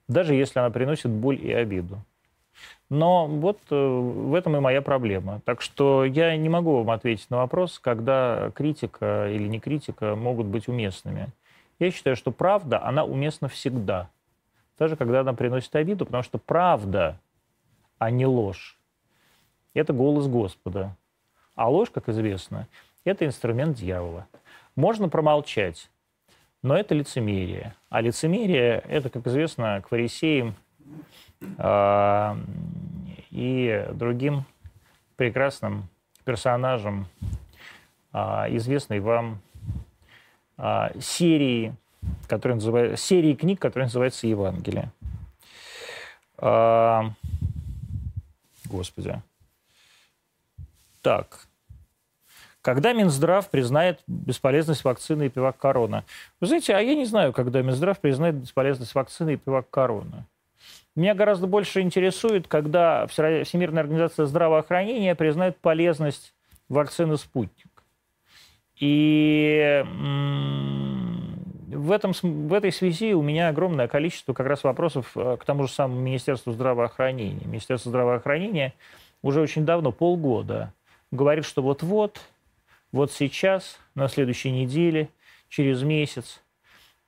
[0.08, 2.04] Даже если она приносит боль и обиду.
[2.90, 5.40] Но вот э, в этом и моя проблема.
[5.46, 10.48] Так что я не могу вам ответить на вопрос, когда критика или не критика могут
[10.48, 11.28] быть уместными.
[11.78, 14.10] Я считаю, что правда, она уместна всегда.
[14.80, 17.20] Даже когда она приносит обиду, потому что правда,
[18.00, 18.80] а не ложь,
[19.76, 20.96] это голос Господа.
[21.60, 22.70] А ложь, как известно,
[23.04, 24.30] это инструмент дьявола.
[24.78, 25.90] Можно промолчать,
[26.62, 27.76] но это лицемерие.
[27.90, 30.56] А лицемерие– это, как известно, к фарисеям
[31.58, 32.36] э,
[33.32, 34.46] и другим
[35.18, 35.90] прекрасным
[36.24, 37.08] персонажам
[38.14, 38.20] э,
[38.56, 39.42] известной вам
[40.58, 41.76] э, серии,
[42.30, 44.94] которая называется, серии книг, которая называется Евангелие.
[46.38, 47.02] Э,
[48.64, 49.22] господи.
[51.02, 51.49] Так,
[52.74, 56.04] когда Минздрав признает бесполезность вакцины и пивак корона?
[56.40, 60.28] Вы знаете, а я не знаю, когда Минздрав признает бесполезность вакцины и пивак корона.
[60.96, 66.36] Меня гораздо больше интересует, когда Всемирная организация здравоохранения признает полезность
[66.68, 67.72] вакцины «Спутник».
[68.80, 69.84] И
[71.74, 75.66] в, этом, в этой связи у меня огромное количество как раз вопросов э, к тому
[75.66, 77.46] же самому Министерству здравоохранения.
[77.46, 78.76] Министерство здравоохранения
[79.24, 80.72] уже очень давно, полгода,
[81.12, 82.22] говорит, что вот-вот
[82.92, 85.10] вот сейчас, на следующей неделе,
[85.50, 86.42] через месяц,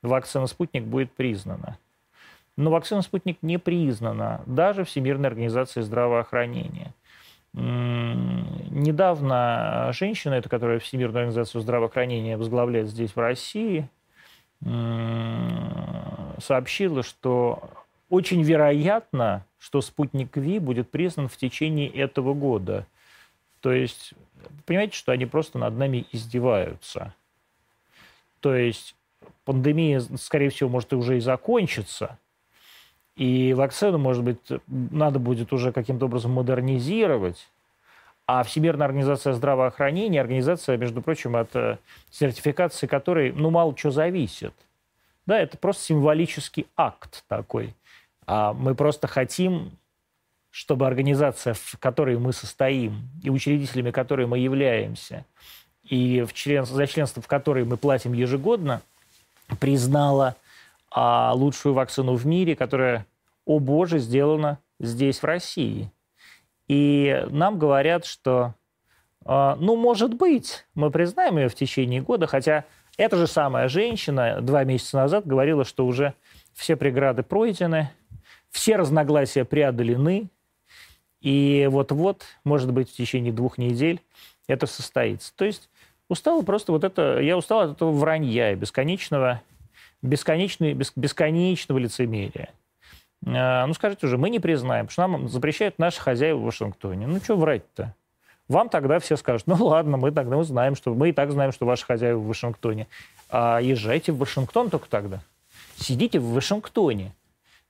[0.02, 1.78] вакцина «Спутник» будет признана.
[2.56, 6.92] Но вакцина «Спутник» не признана даже Всемирной организацией здравоохранения.
[8.74, 13.88] Недавно женщина, это которая Всемирную организацию здравоохранения возглавляет здесь, в России,
[16.40, 17.70] сообщила, что
[18.08, 22.86] очень вероятно, что спутник Ви будет признан в течение этого года.
[23.60, 24.14] То есть
[24.66, 27.14] понимаете, что они просто над нами издеваются.
[28.40, 28.94] То есть
[29.44, 32.18] пандемия, скорее всего, может и уже и закончиться,
[33.16, 37.48] и вакцину, может быть, надо будет уже каким-то образом модернизировать,
[38.26, 41.78] а Всемирная организация здравоохранения, организация, между прочим, от э,
[42.10, 44.54] сертификации которой, ну, мало чего зависит.
[45.26, 47.74] Да, это просто символический акт такой.
[48.26, 49.72] А мы просто хотим
[50.52, 55.24] чтобы организация, в которой мы состоим, и учредителями которой мы являемся,
[55.82, 58.82] и в член, за членство в которой мы платим ежегодно,
[59.58, 60.36] признала
[60.90, 63.06] а, лучшую вакцину в мире, которая,
[63.46, 65.90] о боже, сделана здесь, в России.
[66.68, 68.54] И нам говорят, что,
[69.24, 72.66] а, ну, может быть, мы признаем ее в течение года, хотя
[72.98, 76.12] эта же самая женщина два месяца назад говорила, что уже
[76.52, 77.90] все преграды пройдены,
[78.50, 80.28] все разногласия преодолены,
[81.22, 84.00] и вот-вот, может быть, в течение двух недель
[84.48, 85.32] это состоится.
[85.36, 85.70] То есть
[86.08, 89.40] устал просто вот это, я устал от этого вранья бесконечного,
[90.02, 92.50] бесконечного, бесконечного лицемерия.
[93.24, 97.06] э, ну скажите уже, мы не признаем, что нам запрещают наши хозяева в Вашингтоне.
[97.06, 97.94] Ну что врать-то?
[98.48, 101.52] Вам тогда все скажут, ну ладно, мы тогда мы знаем, что мы и так знаем,
[101.52, 102.88] что ваши хозяева в Вашингтоне.
[103.30, 105.20] А езжайте в Вашингтон только тогда.
[105.76, 107.12] Сидите в Вашингтоне.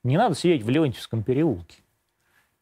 [0.03, 1.82] Не надо сидеть в Леонтьевском переулке.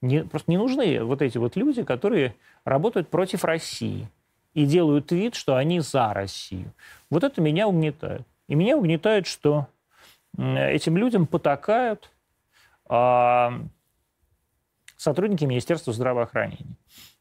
[0.02, 2.36] Не, просто не нужны вот эти вот люди, которые
[2.66, 4.10] работают против России
[4.54, 6.74] и делают вид, что они за Россию.
[7.10, 8.24] Вот это меня угнетает.
[8.48, 9.68] И меня угнетает, что
[10.38, 12.10] этим людям потакают
[12.86, 13.54] а,
[14.98, 16.76] сотрудники Министерства здравоохранения.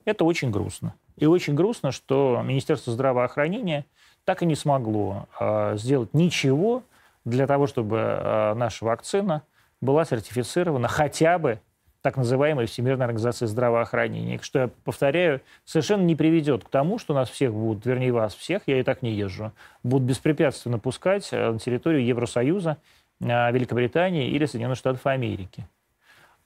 [0.04, 0.94] Это очень грустно.
[1.16, 3.84] И очень грустно, что Министерство здравоохранения
[4.24, 6.82] так и не смогло а, сделать ничего
[7.24, 9.42] для того, чтобы а, наша вакцина
[9.80, 11.60] была сертифицирована хотя бы
[12.02, 17.28] так называемой Всемирной организации здравоохранения, что, я повторяю, совершенно не приведет к тому, что нас
[17.28, 21.58] всех будут, вернее вас всех, я и так не езжу, будут беспрепятственно пускать э, на
[21.58, 22.78] территорию Евросоюза,
[23.20, 25.66] э, Великобритании или Соединенных Штатов Америки.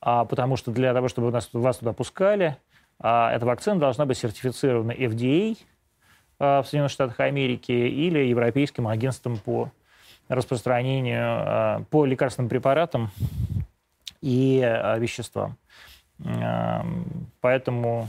[0.00, 2.58] А, потому что для того, чтобы нас, вас туда пускали,
[2.98, 5.56] а, эта вакцина должна быть сертифицирована FDA
[6.38, 9.70] а, в Соединенных Штатах Америки или Европейским агентством по
[10.28, 13.10] распространению, а, по лекарственным препаратам
[14.24, 15.56] и э, веществам.
[17.40, 18.08] Поэтому,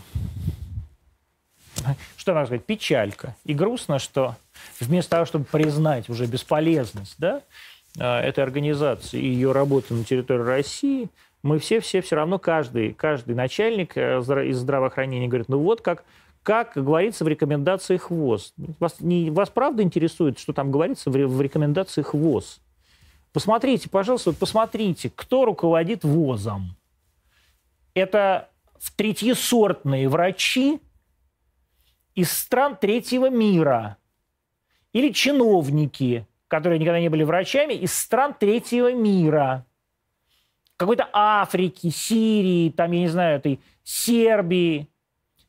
[2.18, 3.36] что можно сказать, печалька.
[3.43, 4.36] И грустно, что
[4.80, 7.41] вместо того, чтобы признать уже бесполезность да,
[7.99, 11.09] э, этой организации и ее работы на территории России,
[11.43, 16.05] мы все-все все равно, каждый, каждый начальник э, из здравоохранения говорит, ну вот как,
[16.43, 18.53] как говорится в рекомендациях ВОЗ.
[18.80, 22.61] Вас, не, вас правда интересует, что там говорится в, в рекомендациях ВОЗ?
[23.36, 26.77] Посмотрите, пожалуйста, посмотрите, кто руководит ВОЗом.
[27.93, 28.49] Это
[28.95, 30.79] третьесортные врачи
[32.13, 33.97] из стран третьего мира
[34.93, 39.65] или чиновники, которые никогда не были врачами, из стран третьего мира.
[40.77, 44.88] Какой-то Африки, Сирии, там, я не знаю, этой Сербии,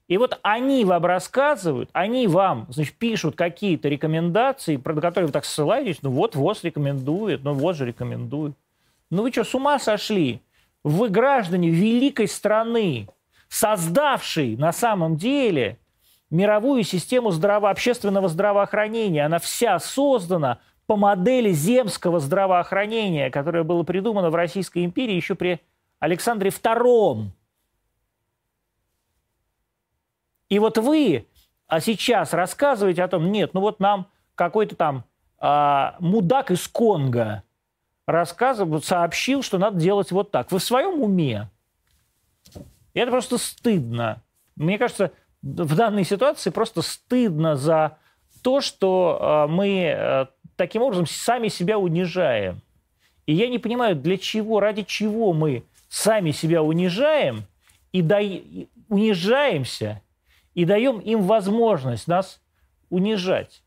[0.08, 5.44] и вот они вам рассказывают, они вам, значит, пишут какие-то рекомендации, про которые вы так
[5.44, 8.54] ссылаетесь, ну вот ВОЗ рекомендует, ну вот же рекомендует.
[9.10, 10.40] Ну вы что, с ума сошли?
[10.84, 13.08] Вы граждане великой страны,
[13.48, 15.78] создавшей на самом деле
[16.30, 19.24] мировую систему здраво общественного здравоохранения.
[19.24, 25.60] Она вся создана по модели земского здравоохранения, которое было придумано в Российской империи еще при
[25.98, 27.30] Александре II.
[30.48, 31.26] И вот вы
[31.68, 35.04] а сейчас рассказываете о том, нет, ну вот нам какой-то там
[35.38, 37.42] а, мудак из Конго
[38.06, 40.52] рассказывал, сообщил, что надо делать вот так.
[40.52, 41.50] Вы в своем уме?
[42.94, 44.22] И это просто стыдно.
[44.54, 45.10] Мне кажется,
[45.42, 47.98] в данной ситуации просто стыдно за
[48.42, 52.60] то, что а, мы а, таким образом сами себя унижаем.
[53.26, 57.42] И я не понимаю, для чего, ради чего мы сами себя унижаем
[57.90, 58.20] и да,
[58.88, 60.00] унижаемся
[60.56, 62.40] и даем им возможность нас
[62.88, 63.62] унижать.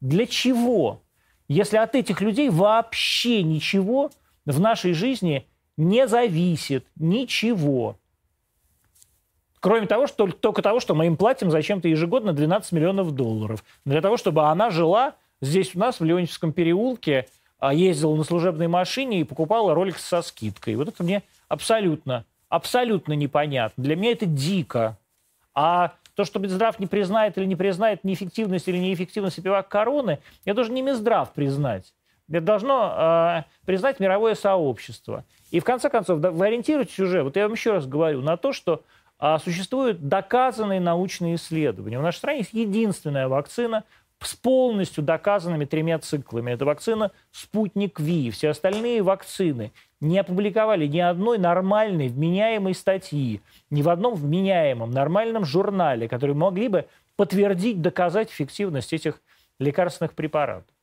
[0.00, 1.00] Для чего?
[1.46, 4.10] Если от этих людей вообще ничего
[4.44, 5.46] в нашей жизни
[5.76, 7.96] не зависит, ничего.
[9.60, 13.64] Кроме того, что только того, что мы им платим зачем-то ежегодно 12 миллионов долларов.
[13.84, 17.28] Для того, чтобы она жила здесь у нас, в Леонтьевском переулке,
[17.60, 20.74] а, ездила на служебной машине и покупала ролик со скидкой.
[20.74, 23.84] Вот это мне абсолютно, абсолютно непонятно.
[23.84, 24.98] Для меня это дико.
[25.54, 30.56] А то, что Минздрав не признает или не признает неэффективность или неэффективность опивак короны, это
[30.56, 31.94] должен не Минздрав признать.
[32.28, 35.24] Это должно э, признать мировое сообщество.
[35.52, 38.52] И в конце концов, вы ориентируетесь уже, вот я вам еще раз говорю, на то,
[38.52, 38.82] что
[39.20, 42.00] э, существуют доказанные научные исследования.
[42.00, 43.84] В нашей стране есть единственная вакцина,
[44.20, 46.50] с полностью доказанными тремя циклами.
[46.50, 48.32] Это вакцина «Спутник Ви».
[48.32, 53.40] Все остальные вакцины не опубликовали ни одной нормальной, вменяемой статьи,
[53.70, 56.86] ни в одном вменяемом, нормальном журнале, который могли бы
[57.16, 59.20] подтвердить, доказать эффективность этих
[59.58, 60.77] лекарственных препаратов.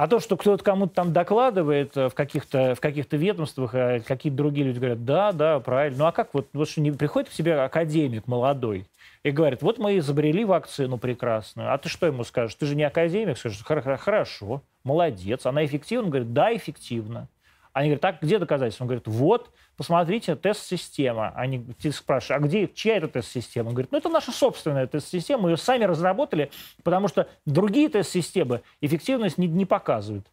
[0.00, 4.68] А то, что кто-то кому-то там докладывает в каких-то в каких ведомствах, а какие-то другие
[4.68, 5.98] люди говорят, да, да, правильно.
[5.98, 8.86] Ну а как вот, вот что не приходит к тебе академик молодой,
[9.24, 11.74] и говорит, вот мы изобрели вакцину прекрасную.
[11.74, 12.54] А ты что ему скажешь?
[12.54, 13.38] Ты же не академик.
[13.38, 15.46] Скажешь, хорошо, молодец.
[15.46, 16.04] Она эффективна?
[16.04, 17.26] Он говорит, да, эффективна.
[17.72, 18.84] Они говорят, так, где доказательства?
[18.84, 21.30] Он говорит, вот, посмотрите, тест-система.
[21.36, 23.68] Они спрашивают, а где, чья это тест-система?
[23.68, 26.50] Он говорит, ну, это наша собственная тест-система, мы ее сами разработали,
[26.82, 30.26] потому что другие тест-системы эффективность не, не показывают.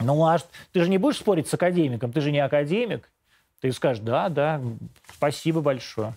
[0.00, 0.38] Ну, а
[0.72, 3.10] ты же не будешь спорить с академиком, ты же не академик.
[3.60, 4.60] Ты скажешь, да, да,
[5.12, 6.14] спасибо большое.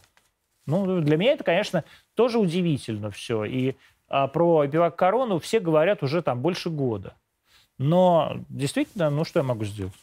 [0.66, 1.84] Ну, для меня это, конечно,
[2.14, 3.44] тоже удивительно все.
[3.44, 3.76] И
[4.08, 7.16] а, про бивак корону все говорят уже там больше года.
[7.78, 9.94] Но действительно, ну что я могу сделать?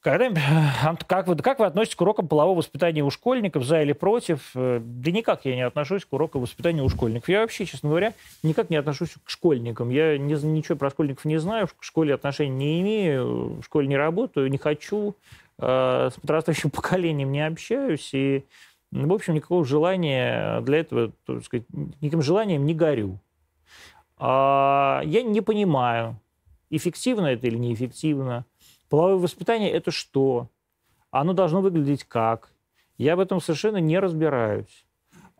[0.00, 0.30] Когда,
[1.06, 4.50] как, вы, как вы относитесь к урокам полового воспитания у школьников, за или против?
[4.54, 7.28] Э, да никак я не отношусь к урокам воспитания у школьников.
[7.28, 9.90] Я вообще, честно говоря, никак не отношусь к школьникам.
[9.90, 13.96] Я не, ничего про школьников не знаю, к школе отношений не имею, в школе не
[13.96, 15.16] работаю, не хочу,
[15.58, 18.08] э, с подрастающим поколением не общаюсь.
[18.14, 18.44] И,
[18.90, 21.66] в общем, никакого желания для этого, так сказать,
[22.00, 23.18] никаким желанием не горю.
[24.22, 26.20] А, я не понимаю,
[26.68, 28.44] эффективно это или неэффективно.
[28.90, 30.48] Половое воспитание– это что?
[31.10, 32.50] Оно должно выглядеть как?
[32.98, 34.84] Я в этом совершенно не разбираюсь.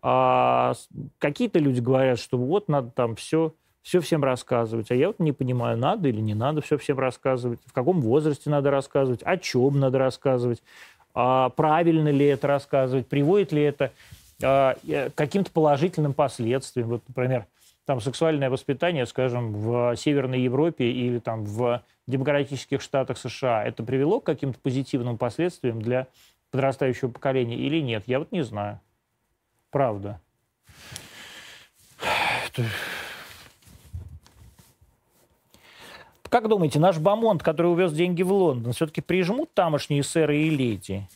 [0.03, 0.73] А
[1.19, 3.53] какие-то люди говорят, что вот надо там все,
[3.83, 4.91] все всем рассказывать.
[4.91, 8.49] А я вот не понимаю, надо или не надо все всем рассказывать, в каком возрасте
[8.49, 10.63] надо рассказывать, о чем надо рассказывать,
[11.13, 13.93] а правильно ли это рассказывать, приводит ли это
[14.43, 16.89] а, к каким-то положительным последствиям.
[16.89, 17.47] Вот, например,
[17.87, 24.21] там сексуальное воспитание, скажем, в Северной Европе или там в демократических штатах США, это привело
[24.21, 26.07] к каким-то позитивным последствиям для
[26.51, 28.05] подрастающего поколения или нет?
[28.07, 28.81] Я вот не знаю.
[29.71, 30.21] Правда.
[36.29, 41.09] Как думаете, наш Бамонт, который увез деньги в Лондон, все-таки прижмут тамошние сэры и леди?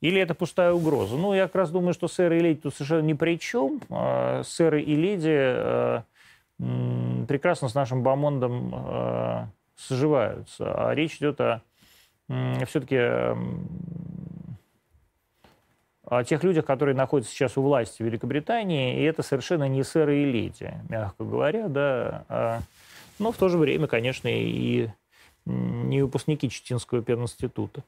[0.00, 1.16] Или это пустая угроза?
[1.16, 3.80] Ну, я как раз думаю, что сэры и леди тут совершенно ни при чем.
[3.90, 6.02] А, сэры и леди э,
[7.26, 10.88] прекрасно с нашим Бамондом э, соживаются.
[10.88, 11.62] А речь идет о
[12.66, 12.96] все-таки
[16.06, 20.22] о тех людях, которые находятся сейчас у власти в Великобритании, и это совершенно не сэры
[20.22, 22.24] и леди, мягко говоря, да.
[22.28, 22.60] А,
[23.18, 24.88] но в то же время, конечно, и
[25.44, 27.82] не выпускники Читинского пединститута.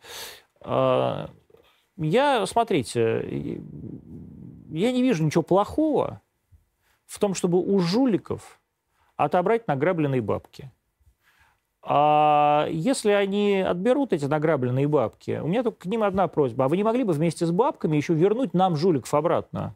[1.99, 3.61] Я, смотрите,
[4.71, 6.21] я не вижу ничего плохого
[7.07, 8.61] в том, чтобы у жуликов
[9.17, 10.71] отобрать награбленные бабки.
[11.83, 16.67] А если они отберут эти награбленные бабки, у меня только к ним одна просьба.
[16.67, 19.75] А вы не могли бы вместе с бабками еще вернуть нам жуликов обратно?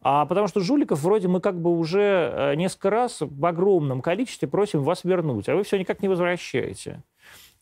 [0.00, 4.46] А потому что жуликов вроде мы как бы уже э, несколько раз в огромном количестве
[4.48, 7.02] просим вас вернуть, а вы все никак не возвращаете.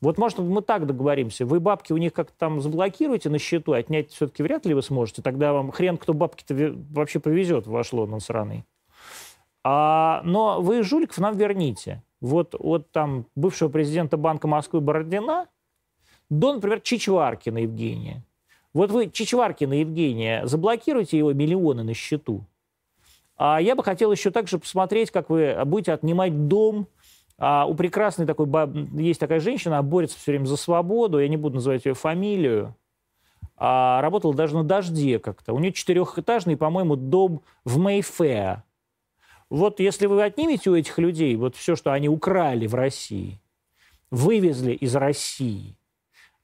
[0.02, 1.46] Вот, может, мы так договоримся.
[1.46, 5.22] Вы бабки у них как-то там заблокируете на счету, отнять все-таки вряд ли вы сможете.
[5.22, 8.64] Тогда вам хрен, кто бабки-то вообще повезет в ваш Лондон сраный.
[9.62, 12.02] А, но вы жуликов нам верните.
[12.20, 15.46] Вот от там бывшего президента Банка Москвы Бородина
[16.28, 18.24] до, например, Чичваркина Евгения.
[18.74, 22.44] Вот вы Чичваркина Евгения заблокируете его миллионы на счету.
[23.36, 26.88] А я бы хотел еще также посмотреть, как вы будете отнимать дом
[27.44, 28.46] а у прекрасной такой,
[28.92, 32.76] есть такая женщина, она борется все время за свободу, я не буду называть ее фамилию,
[33.56, 35.52] а работала даже на «Дожде» как-то.
[35.52, 38.62] У нее четырехэтажный, по-моему, дом в Мейфеа.
[39.50, 43.40] Вот если вы отнимете у этих людей вот все, что они украли в России,
[44.12, 45.76] вывезли из России,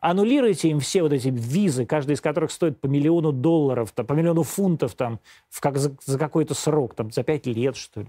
[0.01, 4.43] аннулируйте им все вот эти визы, каждая из которых стоит по миллиону долларов, по миллиону
[4.43, 8.09] фунтов там, в как, за, за какой-то срок, там, за пять лет, что ли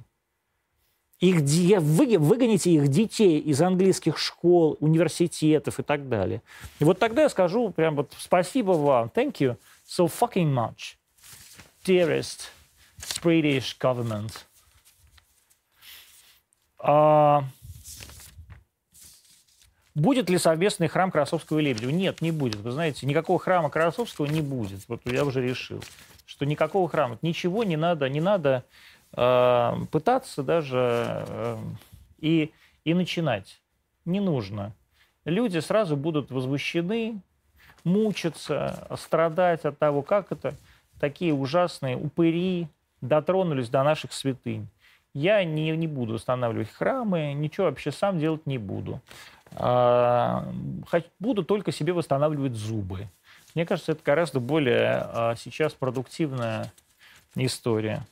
[1.19, 1.41] их,
[1.81, 6.41] вы, выгоните их детей из английских школ, университетов и так далее.
[6.79, 9.57] И вот тогда я скажу прям вот спасибо вам, thank you
[9.87, 10.95] so fucking much,
[11.85, 12.49] dearest
[13.21, 14.31] British government.
[16.81, 17.43] А,
[19.93, 21.89] будет ли совместный храм Красовского и Лебедева?
[21.89, 22.57] Нет, не будет.
[22.57, 24.87] Вы знаете, никакого храма Красовского не будет.
[24.87, 25.83] Вот я уже решил,
[26.25, 27.17] что никакого храма.
[27.21, 28.63] Ничего не надо, не надо
[29.11, 31.57] пытаться даже э,
[32.19, 32.51] и,
[32.83, 33.59] и начинать.
[34.05, 34.73] Не нужно.
[35.25, 37.21] Люди сразу будут возмущены,
[37.83, 40.55] мучиться, страдать от того, как это
[40.99, 42.67] такие ужасные упыри
[43.01, 44.67] дотронулись до наших святынь.
[45.13, 49.01] Я не, не буду устанавливать храмы, ничего вообще сам делать не буду.
[49.55, 50.47] А,
[51.19, 53.07] буду только себе восстанавливать зубы.
[53.55, 56.71] Мне кажется, это гораздо более а, сейчас продуктивная
[57.35, 58.05] история.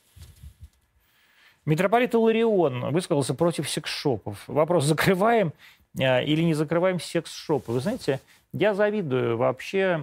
[1.68, 4.42] Митрополит Иларион высказался против секс-шопов.
[4.46, 5.52] Вопрос, закрываем
[5.98, 7.72] э, или не закрываем секс-шопы.
[7.72, 8.20] Вы знаете,
[8.54, 10.00] я завидую вообще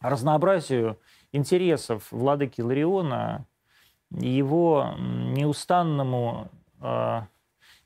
[0.00, 0.96] разнообразию
[1.32, 3.44] интересов владыки Лариона,
[4.10, 6.48] его неустанному,
[6.80, 7.20] э,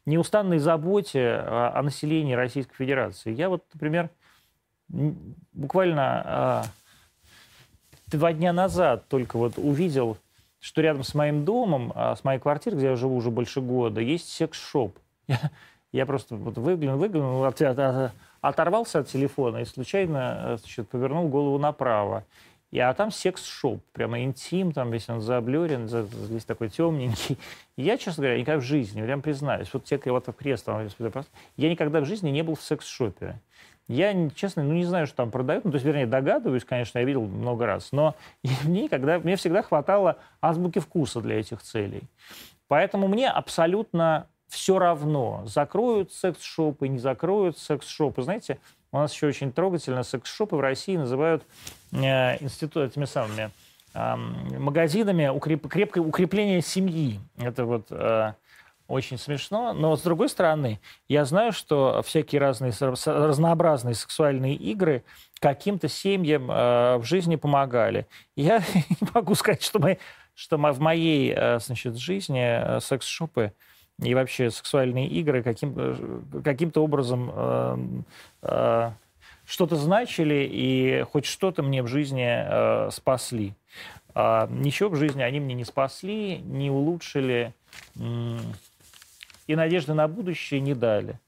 [0.06, 3.34] неустанной заботе о населении Российской Федерации.
[3.34, 4.10] Я вот, например,
[5.52, 10.18] буквально э, два дня назад только вот увидел
[10.64, 14.00] что рядом с моим домом, а, с моей квартирой, где я живу уже больше года,
[14.00, 14.98] есть секс-шоп.
[15.28, 15.38] Я,
[15.92, 21.58] я просто вот выглянул, выглянул, от, от, оторвался от телефона и случайно значит, повернул голову
[21.58, 22.24] направо.
[22.70, 27.38] И, а там секс-шоп, прямо интим, там весь он заблюрен, весь такой темненький.
[27.76, 30.66] Я, честно говоря, никогда в жизни, прям признаюсь, вот те, вот крест,
[31.56, 33.38] я никогда в жизни не был в секс-шопе.
[33.86, 35.64] Я, честно, ну не знаю, что там продают.
[35.64, 37.92] Ну, то есть, вернее, догадываюсь, конечно, я видел много раз.
[37.92, 38.14] Но
[38.64, 42.02] мне, когда, мне всегда хватало азбуки вкуса для этих целей.
[42.68, 48.22] Поэтому мне абсолютно все равно, закроют секс-шопы, не закроют секс-шопы.
[48.22, 48.58] Знаете,
[48.92, 51.42] у нас еще очень трогательно секс-шопы в России называют
[51.92, 53.50] э, институт этими самыми
[53.94, 57.18] э, магазинами укреп, крепкое укрепление семьи.
[57.36, 58.34] Это вот э,
[58.86, 59.72] очень смешно.
[59.72, 65.04] Но, с другой стороны, я знаю, что всякие разные разнообразные сексуальные игры
[65.40, 68.06] каким-то семьям э, в жизни помогали.
[68.36, 69.98] Я не могу сказать, что, мы,
[70.34, 73.52] что мы в моей э, значит, жизни э, секс-шопы
[74.02, 77.76] и вообще сексуальные игры каким, э, каким-то образом э,
[78.42, 78.90] э,
[79.44, 83.54] что-то значили и хоть что-то мне в жизни э, спасли.
[84.14, 87.52] А ничего в жизни они мне не спасли, не улучшили
[89.46, 91.18] и надежды на будущее не дали.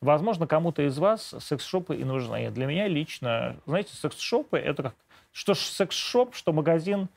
[0.00, 2.50] Возможно, кому-то из вас секс-шопы и нужны.
[2.50, 4.94] Для меня лично, знаете, секс-шопы– это как...
[5.32, 7.08] Что секс-шоп, что магазин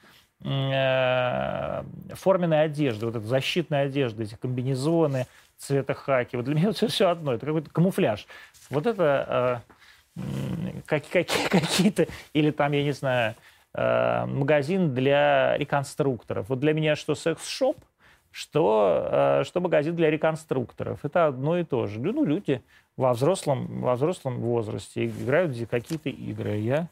[0.43, 1.84] э,
[2.14, 5.26] форменной одежды, вот эта защитная одежда, эти комбинезоны
[5.58, 6.36] цвета хаки.
[6.36, 8.28] Вот для меня все, все одно, это какой-то камуфляж.
[8.70, 9.64] Вот это
[10.18, 10.22] э,
[10.86, 11.04] как,
[11.50, 13.36] какие-то, или там, я не знаю,
[13.74, 16.50] э, магазин для реконструкторов.
[16.50, 17.78] Вот для меня что секс-шоп,
[18.32, 21.03] что, э, что магазин для реконструкторов.
[21.03, 21.99] Это одно и то же.
[21.99, 22.61] Ну, люди
[22.97, 26.57] во взрослом, во взрослом возрасте играют какие-то игры.
[26.57, 26.89] Я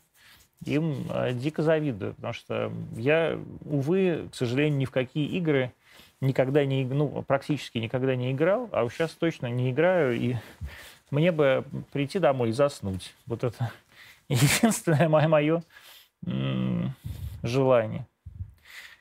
[0.65, 5.71] им э, дико завидую, потому что я, увы, к сожалению, ни в какие игры
[6.21, 10.35] никогда не, ну, практически никогда не играл, а сейчас точно не играю, и
[11.11, 13.13] мне бы прийти домой и заснуть.
[13.27, 13.71] Вот это
[14.29, 15.63] единственное мое, мое
[17.43, 18.05] желание.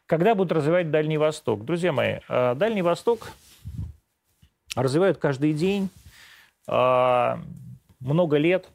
[0.06, 1.64] Когда будут развивать Дальний Восток?
[1.64, 3.32] Друзья мои, э, Дальний Восток
[4.76, 5.88] развивают каждый день,
[6.68, 7.36] э,
[7.98, 8.68] много лет,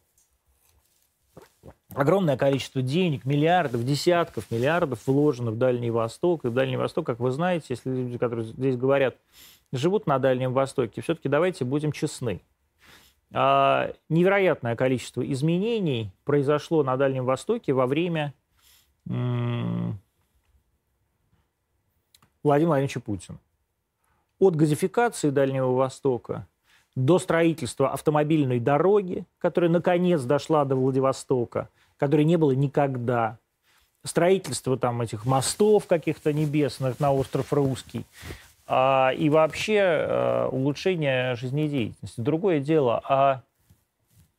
[1.93, 6.43] огромное количество денег, миллиардов, десятков миллиардов вложено в Дальний Восток.
[6.43, 9.15] И в Дальний Восток, как вы знаете, если люди, которые здесь говорят,
[9.71, 12.41] живут на Дальнем Востоке, все-таки давайте будем честны.
[13.33, 18.33] А, невероятное количество изменений произошло на Дальнем Востоке во время
[22.43, 23.37] Владимира Владимировича Путина.
[24.39, 26.47] От газификации Дальнего Востока
[26.95, 33.37] до строительства автомобильной дороги, которая наконец дошла до Владивостока, которой не было никогда.
[34.03, 38.05] Строительство там этих мостов каких-то небесных на остров Русский.
[38.65, 42.19] А, и вообще а, улучшение жизнедеятельности.
[42.19, 43.43] Другое дело, а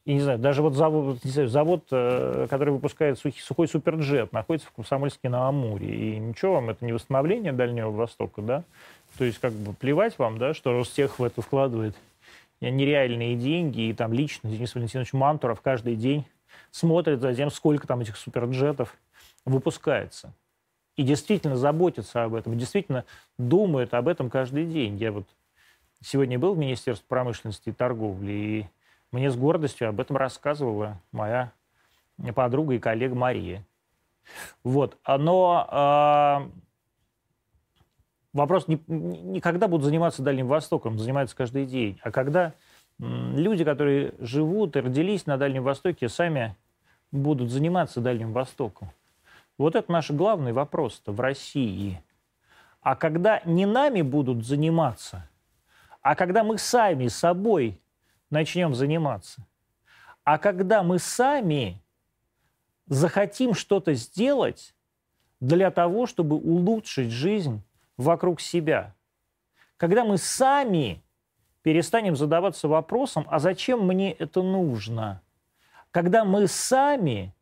[0.04, 4.32] я не знаю, даже вот завод, не знаю, завод э, который выпускает сухой, сухой суперджет,
[4.32, 5.94] находится в Комсомольске на Амуре.
[5.94, 8.64] И ничего вам, это не восстановление Дальнего Востока, да?
[9.16, 11.94] То есть как бы плевать вам, да, что Ростех в это вкладывает
[12.60, 16.24] нереальные деньги, и там лично Денис Валентинович Мантуров каждый день
[16.70, 18.96] смотрит за тем, сколько там этих суперджетов
[19.44, 20.32] выпускается.
[20.96, 23.04] И действительно заботится об этом, действительно
[23.38, 24.96] думает об этом каждый день.
[24.96, 25.26] Я вот
[26.02, 28.66] сегодня был в Министерстве промышленности и торговли, и
[29.12, 31.52] мне с гордостью об этом рассказывала моя
[32.34, 33.64] подруга и коллега Мария.
[34.64, 34.98] Вот.
[35.06, 36.50] Но э,
[38.32, 42.54] вопрос не, не когда будут заниматься Дальним Востоком, занимаются каждый день, а когда
[42.98, 46.56] люди, которые живут и родились на Дальнем Востоке, сами
[47.10, 48.90] будут заниматься Дальним Востоком.
[49.58, 52.02] Вот это наш главный вопрос в России.
[52.80, 55.28] А когда не нами будут заниматься,
[56.00, 57.81] а когда мы сами собой
[58.32, 59.46] начнем заниматься.
[60.24, 61.80] А когда мы сами
[62.86, 64.74] захотим что-то сделать
[65.40, 67.62] для того, чтобы улучшить жизнь
[67.96, 68.94] вокруг себя,
[69.76, 71.02] когда мы сами
[71.62, 75.20] перестанем задаваться вопросом, а зачем мне это нужно,
[75.90, 77.32] когда мы сами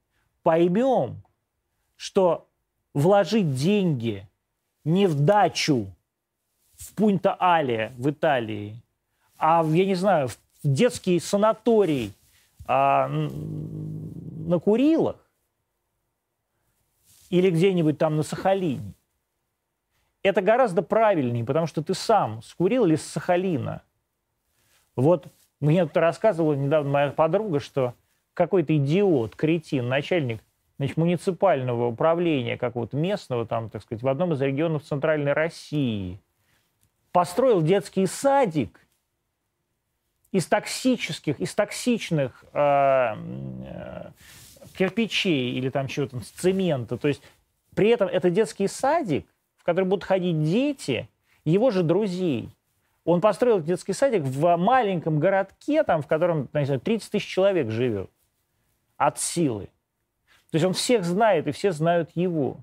[0.43, 1.22] поймем,
[1.97, 2.49] что
[2.95, 4.26] вложить деньги
[4.84, 5.86] не в дачу
[6.72, 8.80] в Пуньта-Але в Италии,
[9.36, 12.12] а, я не знаю, в детский санаторий
[12.66, 15.16] а, на Курилах
[17.30, 18.94] или где-нибудь там на Сахалине,
[20.22, 23.82] это гораздо правильнее, потому что ты сам с Курил или с Сахалина.
[24.96, 25.26] Вот
[25.61, 27.94] мне тут рассказывала недавно моя подруга, что
[28.34, 30.42] какой-то идиот, кретин, начальник
[30.76, 36.20] значит, муниципального управления какого-то местного, там, так сказать, в одном из регионов Центральной России,
[37.12, 38.78] построил детский садик–
[40.32, 44.10] из токсических, из токсичных э, э,
[44.76, 46.96] кирпичей или там чего-то, цемента.
[46.96, 47.22] То есть
[47.74, 49.26] при этом это детский садик,
[49.56, 51.08] в который будут ходить дети
[51.44, 52.50] его же друзей.
[53.04, 57.70] Он построил детский садик в маленьком городке, там, в котором, не знаю, 30 тысяч человек
[57.70, 58.10] живет
[58.96, 59.68] от силы.
[60.50, 62.58] То есть он всех знает, и все знают его.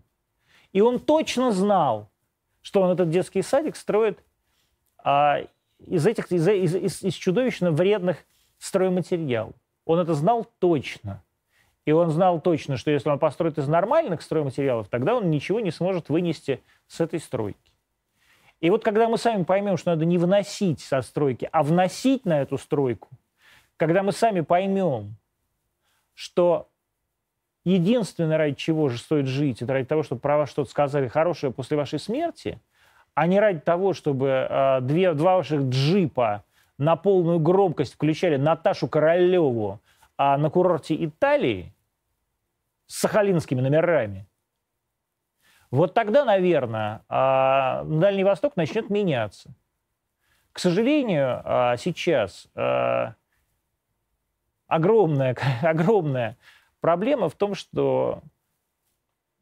[0.72, 2.10] И он точно знал,
[2.62, 4.20] что он этот детский садик строит
[4.98, 5.40] а,
[5.86, 8.18] из этих из, из, из, из чудовищно вредных
[8.60, 9.56] стройматериалов.
[9.86, 11.24] Он это знал точно.
[11.86, 15.72] И он знал точно, что если он построит из нормальных стройматериалов, тогда он ничего не
[15.72, 17.72] сможет вынести с этой стройки.
[18.60, 22.42] И вот когда мы сами поймем, что надо не выносить со стройки, а вносить на
[22.42, 23.10] эту стройку,
[23.78, 25.16] когда мы сами поймем,
[26.14, 26.68] что
[27.64, 31.54] единственное, ради чего же стоит жить, это ради того, чтобы про вас что-то сказали хорошее
[31.54, 32.60] после вашей смерти,
[33.18, 36.44] а не ради того, чтобы э, две, два ваших джипа
[36.78, 39.82] на полную громкость включали Наташу Королеву
[40.18, 41.74] а на курорте Италии
[42.86, 44.28] с сахалинскими номерами,
[45.72, 49.50] вот тогда, наверное, э, Дальний Восток начнет меняться.
[50.52, 52.48] К сожалению, э, сейчас
[54.68, 56.38] огромная, огромная
[56.82, 58.22] проблема в том, что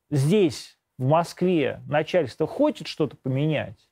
[0.09, 3.89] здесь, в Москве, начальство хочет что-то поменять,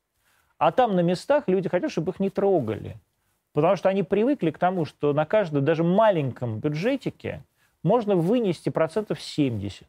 [0.58, 2.98] а там на местах люди хотят, чтобы их не трогали.
[3.52, 7.44] Потому что они привыкли к тому, что на каждом, даже маленьком бюджетике
[7.84, 9.88] можно вынести процентов 70.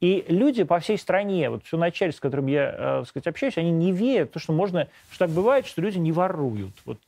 [0.00, 3.72] И люди по всей стране, вот все начальство, с которым я, э, сказать, общаюсь, они
[3.72, 6.74] не верят, то, что можно, что так бывает, что люди не воруют.
[6.84, 6.98] Вот,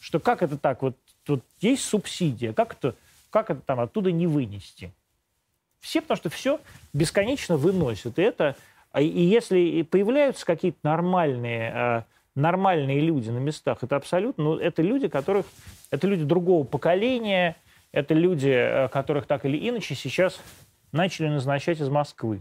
[0.00, 2.96] что как это так, вот тут есть субсидия, как это
[3.30, 4.92] как это там оттуда не вынести?
[5.78, 6.60] Все, потому что все
[6.92, 8.18] бесконечно выносят.
[8.18, 8.56] И, это,
[8.98, 15.08] и если появляются какие-то нормальные, а, нормальные люди на местах, это абсолютно, ну, это люди,
[15.08, 15.46] которых,
[15.90, 17.56] это люди другого поколения,
[17.92, 20.40] это люди, а, которых так или иначе сейчас
[20.92, 22.40] начали назначать из Москвы.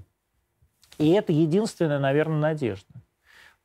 [0.97, 2.93] И это единственная, наверное, надежда.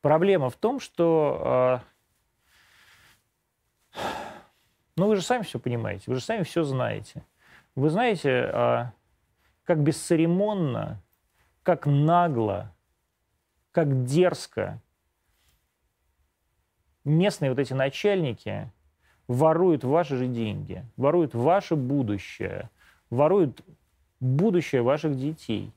[0.01, 1.81] Проблема в том, что
[4.97, 7.23] ну, вы же сами все понимаете, вы же сами все знаете.
[7.75, 8.93] Вы знаете, а,
[9.65, 11.01] как бесцеремонно,
[11.63, 12.73] как нагло,
[13.75, 14.81] как дерзко
[17.03, 18.71] местные вот эти начальники
[19.27, 22.69] воруют ваши же деньги, воруют ваше будущее,
[23.09, 23.59] воруют
[24.21, 25.73] будущее ваших детей.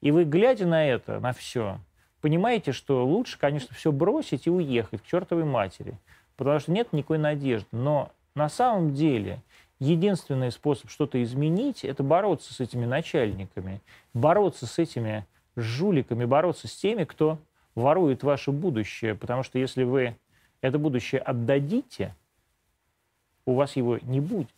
[0.00, 1.78] И вы, глядя на это, на все,
[2.22, 5.98] понимаете, что лучше, конечно, все бросить и уехать к чертовой матери,
[6.38, 7.68] потому что нет никакой надежды.
[7.72, 9.42] Но на самом деле
[9.78, 13.82] единственный способ что-то изменить– это бороться с этими начальниками,
[14.14, 15.26] бороться с этими
[15.56, 17.38] жуликами, бороться с теми, кто
[17.74, 19.14] ворует ваше будущее.
[19.14, 20.16] Потому что если вы
[20.60, 22.14] это будущее отдадите,
[23.44, 24.48] у вас его не будет.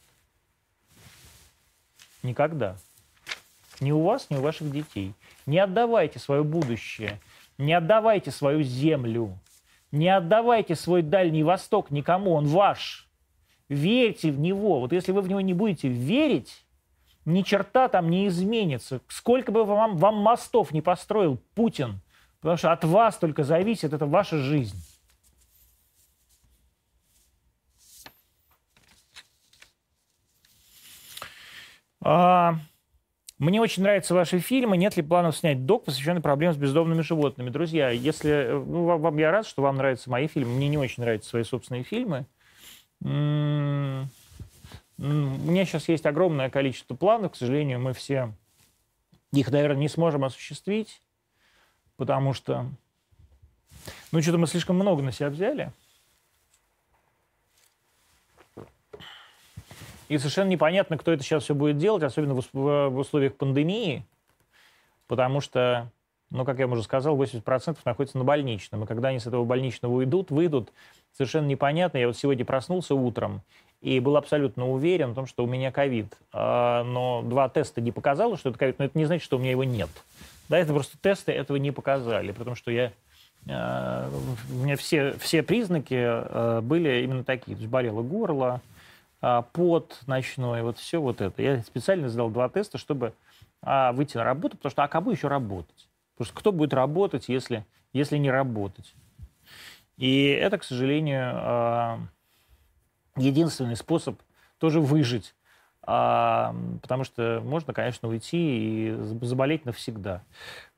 [2.22, 2.76] Никогда.
[3.80, 5.14] Ни у вас, ни у ваших детей.
[5.46, 7.20] Не отдавайте свое будущее,
[7.58, 9.38] не отдавайте свою землю,
[9.92, 13.06] не отдавайте свой Дальний Восток никому, он ваш–
[13.68, 14.80] верьте в него.
[14.80, 16.64] Вот если вы в него не будете верить,
[17.28, 19.00] ни черта там не изменится.
[19.08, 22.00] Сколько бы вам, вам мостов не построил Путин,
[22.40, 24.76] потому что от вас только зависит, это ваша жизнь.
[32.00, 32.54] А,
[33.38, 34.76] мне очень нравятся ваши фильмы.
[34.76, 37.50] Нет ли планов снять док, посвященный проблемам с бездомными животными?
[37.50, 40.54] Друзья, если ну, вам, я рад, что вам нравятся мои фильмы.
[40.54, 42.26] Мне не очень нравятся свои собственные фильмы.
[44.98, 48.32] У меня сейчас есть огромное количество планов, к сожалению, мы все
[49.32, 51.00] их, наверное, не сможем осуществить,
[51.96, 52.66] потому что,
[54.10, 55.72] ну, что-то мы слишком много на себя взяли.
[60.08, 64.04] И совершенно непонятно, кто это сейчас все будет делать, особенно в условиях пандемии,
[65.06, 65.90] потому что
[66.30, 68.84] ну, как я уже сказал, 80% находится на больничном.
[68.84, 70.72] И когда они с этого больничного уйдут, выйдут,
[71.12, 71.98] совершенно непонятно.
[71.98, 73.42] Я вот сегодня проснулся утром
[73.80, 76.16] и был абсолютно уверен в том, что у меня ковид.
[76.32, 79.40] А, но два теста не показало, что это ковид, но это не значит, что у
[79.40, 79.90] меня его нет.
[80.48, 82.92] Да, это просто тесты этого не показали, потому что я
[83.48, 84.10] а,
[84.50, 87.56] у меня все, все признаки а, были именно такие.
[87.56, 88.60] То есть болело горло,
[89.52, 91.42] пот ночной, вот все вот это.
[91.42, 93.14] Я специально сделал два теста, чтобы
[93.60, 95.88] выйти на работу, потому что а кому еще работать?
[96.14, 98.94] Потому что кто будет работать, если, если не работать?
[99.96, 102.08] И это, к сожалению,
[103.18, 104.20] единственный способ
[104.58, 105.34] тоже выжить.
[105.82, 108.36] А, потому что можно, конечно, уйти
[108.88, 110.22] и заболеть навсегда.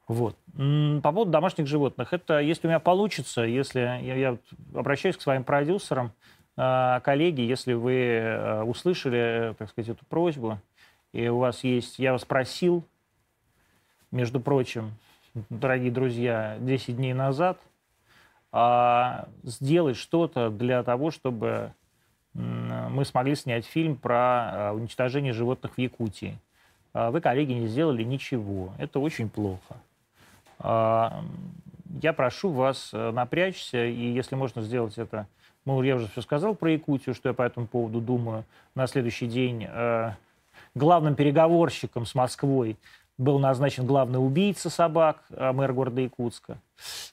[0.06, 0.36] Вот.
[0.54, 2.12] По поводу домашних животных.
[2.12, 4.38] Это, если у меня получится, если я, я
[4.74, 6.12] обращаюсь к своим продюсерам,
[6.56, 10.58] а, коллеги, если вы услышали, так сказать, эту просьбу,
[11.12, 11.98] и у вас есть...
[11.98, 12.84] Я вас просил,
[14.10, 14.92] между прочим,
[15.48, 17.58] дорогие друзья, 10 дней назад
[18.52, 21.72] а, сделать что-то для того, чтобы
[22.34, 26.38] мы смогли снять фильм про а, уничтожение животных в Якутии.
[26.92, 28.72] А, вы, коллеги, не сделали ничего.
[28.78, 29.76] Это очень плохо.
[30.58, 31.24] А,
[32.02, 35.26] я прошу вас э, напрячься, и если можно сделать это,
[35.64, 38.44] ну, я уже все сказал про Якутию, что я по этому поводу думаю.
[38.74, 40.12] На следующий день э,
[40.74, 42.76] главным переговорщиком с Москвой
[43.18, 46.58] был назначен главный убийца собак, э, мэр города Якутска.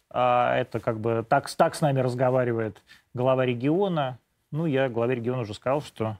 [0.09, 2.81] Это как бы так, так с нами разговаривает
[3.13, 4.17] глава региона.
[4.51, 6.17] Ну, я главе региона уже сказал, что,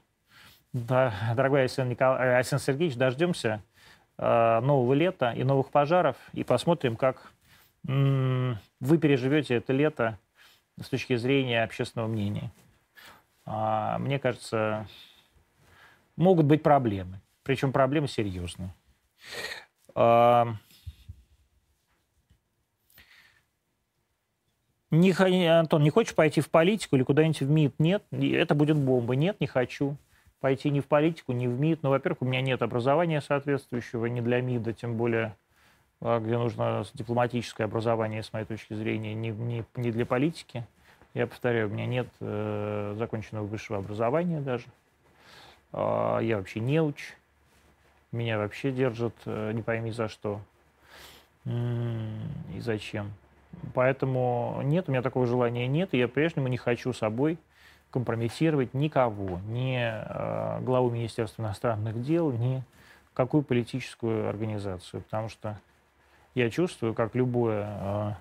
[0.72, 2.14] да, дорогой Александр, Никол...
[2.14, 3.62] Александр Сергеевич, дождемся
[4.18, 7.32] нового лета и новых пожаров, и посмотрим, как
[7.84, 10.18] вы переживете это лето
[10.80, 12.50] с точки зрения общественного мнения.
[13.46, 14.86] А, мне кажется,
[16.16, 18.74] могут быть проблемы, причем проблемы серьезные.
[19.94, 20.54] А,
[24.90, 27.74] не, Антон, не хочешь пойти в политику или куда-нибудь в МИД?
[27.78, 29.16] Нет, это будет бомба.
[29.16, 29.96] Нет, не хочу
[30.40, 31.82] пойти ни в политику, ни в МИД.
[31.82, 35.34] Ну, во-первых, у меня нет образования соответствующего ни для МИДа, тем более
[36.00, 40.64] а, где нужно дипломатическое образование, с моей точки зрения, не, не, не для политики.
[41.14, 44.66] Я повторяю, у меня нет э, законченного высшего образования даже.
[45.72, 47.14] Э, я вообще не уч.
[48.12, 50.40] Меня вообще держат, э, не пойми за что
[51.44, 53.10] и зачем.
[53.74, 57.38] Поэтому нет, у меня такого желания нет, и я прежнему не хочу собой
[57.90, 62.62] компрометировать никого, ни э, главу Министерства иностранных дел, ни
[63.14, 65.58] какую политическую организацию, потому что
[66.34, 68.18] я чувствую, как любое, а,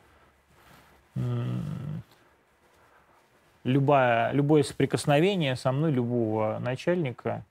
[3.63, 7.43] любое, любое соприкосновение со мной, любого начальника,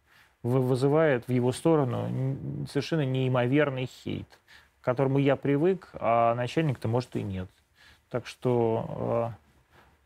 [0.43, 2.37] вызывает в его сторону
[2.68, 4.26] совершенно неимоверный хейт,
[4.80, 7.49] к которому я привык, а начальник-то, может, и нет.
[8.17, 9.35] Так что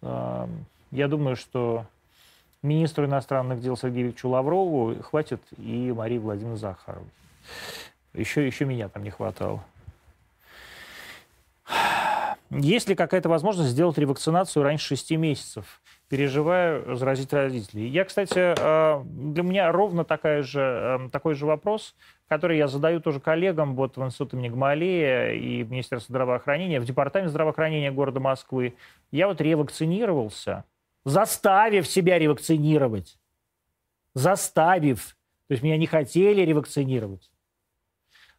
[0.02, 0.46] э, э,
[0.90, 1.86] я думаю, что
[2.60, 7.06] министру иностранных дел Сергею Викторовичу Лаврову хватит и Марии Владимировны Захаровой.
[8.12, 9.62] Еще, еще меня там не хватало.
[12.50, 15.80] Есть ли какая-то возможность сделать ревакцинацию раньше 6 месяцев?
[16.10, 17.86] Переживаю заразить родителей.
[17.86, 21.94] Я, кстати, э, для меня ровно такая же, эм, такой же вопрос,
[22.26, 26.84] который я задаю тоже коллегам вот в Институте имени Гмалея и в Министерстве здравоохранения, в
[26.84, 28.74] Департамент здравоохранения города Москвы.
[29.12, 30.64] Я вот ревакцинировался,
[31.04, 33.16] заставив себя ревакцинировать.
[34.12, 35.16] Заставив.
[35.46, 37.29] То есть меня не хотели ревакцинировать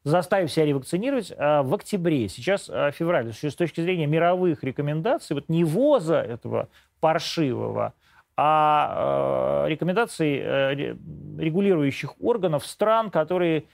[0.03, 2.27] заставив себя ревакцинировать а, в октябре.
[2.29, 3.33] Сейчас а, февраль.
[3.33, 7.93] С точки зрения мировых рекомендаций, вот не воза этого паршивого,
[8.37, 10.95] а рекомендаций э,
[11.37, 13.65] регулирующих органов стран, которые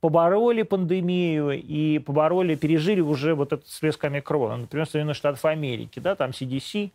[0.00, 4.56] побороли пандемию и побороли, пережили уже вот этот всплеск омикрона.
[4.56, 6.90] Например, Соединенных Штатов Америки, да, там CDC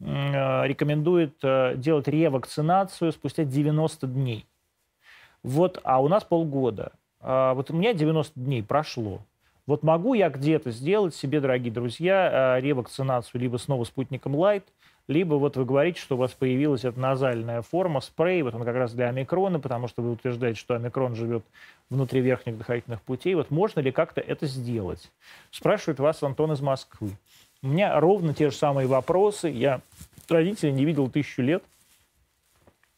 [0.00, 4.46] э, рекомендует э, делать ревакцинацию спустя 90 дней.
[5.42, 6.92] Вот, а у нас полгода.
[7.24, 9.20] А, вот у меня 90 дней прошло.
[9.66, 14.64] Вот могу я где-то сделать себе, дорогие друзья, а, ревакцинацию либо снова спутником Light,
[15.08, 18.76] либо вот вы говорите, что у вас появилась эта назальная форма, спрей, вот он как
[18.76, 21.44] раз для омикрона, потому что вы утверждаете, что омикрон живет
[21.88, 23.34] внутри верхних дыхательных путей.
[23.34, 25.10] Вот можно ли как-то это сделать?
[25.50, 27.10] Спрашивает вас Антон из Москвы.
[27.62, 29.48] У меня ровно те же самые вопросы.
[29.48, 29.80] Я
[30.28, 31.62] родителей не видел тысячу лет.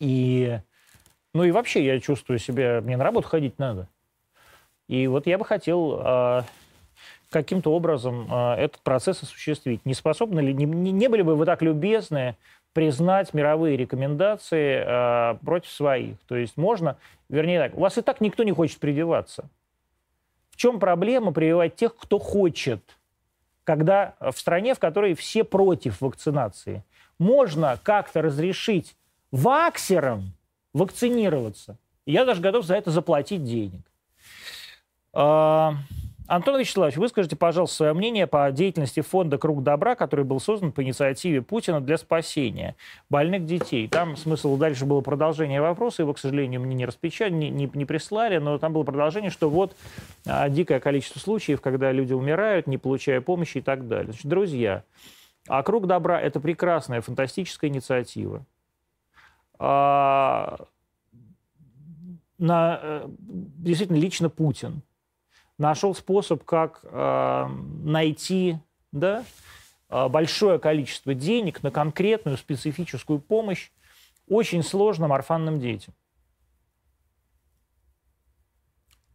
[0.00, 0.58] И,
[1.32, 3.88] ну и вообще я чувствую себя, мне на работу ходить надо.
[4.88, 6.42] И вот я бы хотел э,
[7.30, 9.84] каким-то образом э, этот процесс осуществить.
[9.84, 12.36] Не способны ли, не, не были бы вы так любезны
[12.72, 16.16] признать мировые рекомендации э, против своих?
[16.28, 16.96] То есть можно,
[17.28, 19.48] вернее так, у вас и так никто не хочет прививаться.
[20.50, 22.80] В чем проблема прививать тех, кто хочет,
[23.64, 26.84] когда в стране, в которой все против вакцинации?
[27.18, 28.96] Можно как-то разрешить
[29.32, 30.32] ваксерам
[30.72, 31.76] вакцинироваться.
[32.04, 33.80] Я даже готов за это заплатить денег.
[35.18, 35.76] А,
[36.26, 40.72] Антон Вячеславович, вы скажите, пожалуйста, свое мнение по деятельности фонда «Круг добра», который был создан
[40.72, 42.76] по инициативе Путина для спасения
[43.08, 43.88] больных детей.
[43.88, 47.86] Там смысл дальше было продолжение вопроса, его, к сожалению, мне не распечатали, не, не, не
[47.86, 49.74] прислали, но там было продолжение, что вот
[50.26, 54.12] а, дикое количество случаев, когда люди умирают, не получая помощи и так далее.
[54.12, 54.82] Значит, друзья,
[55.48, 58.44] а «Круг добра»— это прекрасная, фантастическая инициатива.
[59.58, 60.66] А,
[62.36, 64.82] на, э, действительно, лично Путин–
[65.58, 67.46] нашел способ, как э,
[67.82, 68.58] найти
[68.92, 69.24] да,
[69.88, 73.70] э, большое количество денег на конкретную специфическую помощь
[74.28, 75.94] очень сложным орфанным детям.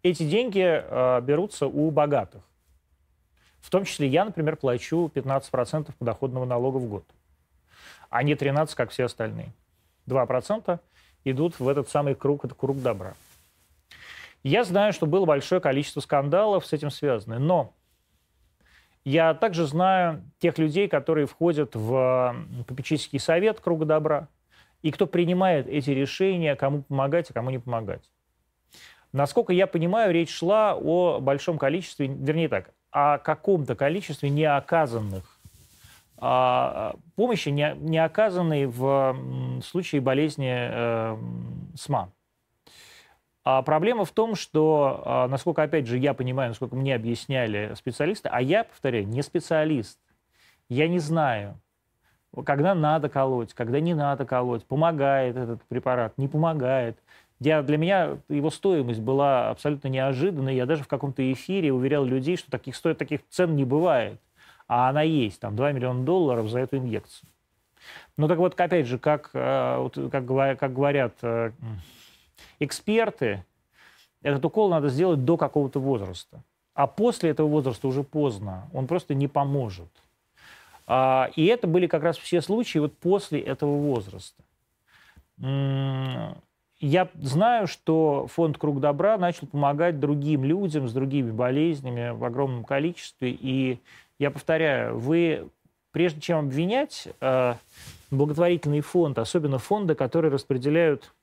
[0.03, 2.41] эти деньги э, берутся у богатых.
[3.59, 7.05] В том числе я, например, плачу 15% подоходного налога в год,
[8.09, 9.53] а не 13%, как все остальные.
[10.07, 10.79] 2%
[11.25, 13.13] идут в этот самый круг, это круг добра.
[14.43, 17.73] Я знаю, что было большое количество скандалов с этим связаны, но
[19.03, 22.35] я также знаю тех людей, которые входят в
[22.67, 24.27] попечительский совет Круга Добра,
[24.81, 28.09] и кто принимает эти решения, кому помогать, а кому не помогать.
[29.11, 35.39] Насколько я понимаю, речь шла о большом количестве, вернее так, о каком-то количестве неоказанных
[36.17, 39.15] а, помощи, не, не оказанной в
[39.63, 41.17] случае болезни э,
[41.75, 42.11] СМА.
[43.43, 48.29] А проблема в том, что, а, насколько, опять же, я понимаю, насколько мне объясняли специалисты,
[48.31, 49.99] а я, повторяю, не специалист,
[50.69, 51.59] я не знаю,
[52.45, 56.97] когда надо колоть, когда не надо колоть, помогает этот препарат, не помогает.
[57.39, 60.55] Я, для меня его стоимость была абсолютно неожиданной.
[60.55, 64.19] Я даже в каком-то эфире уверял людей, что таких стоит таких цен не бывает.
[64.67, 67.27] А она есть, там 2 миллиона долларов за эту инъекцию.
[68.15, 70.25] Ну так вот, опять же, как, э, как,
[70.59, 71.51] как говорят э,
[72.59, 73.43] эксперты,
[74.21, 76.43] этот укол надо сделать до какого-то возраста.
[76.73, 79.89] А после этого возраста уже поздно, он просто не поможет.
[80.87, 84.43] А, и это были как раз все случаи вот после этого возраста.
[86.81, 92.63] Я знаю, что фонд «Круг добра» начал помогать другим людям с другими болезнями в огромном
[92.63, 93.31] количестве.
[93.31, 93.79] И
[94.17, 95.49] я повторяю, вы,
[95.91, 97.53] прежде чем обвинять э,
[98.09, 101.13] благотворительный фонд, особенно фонды, которые распределяют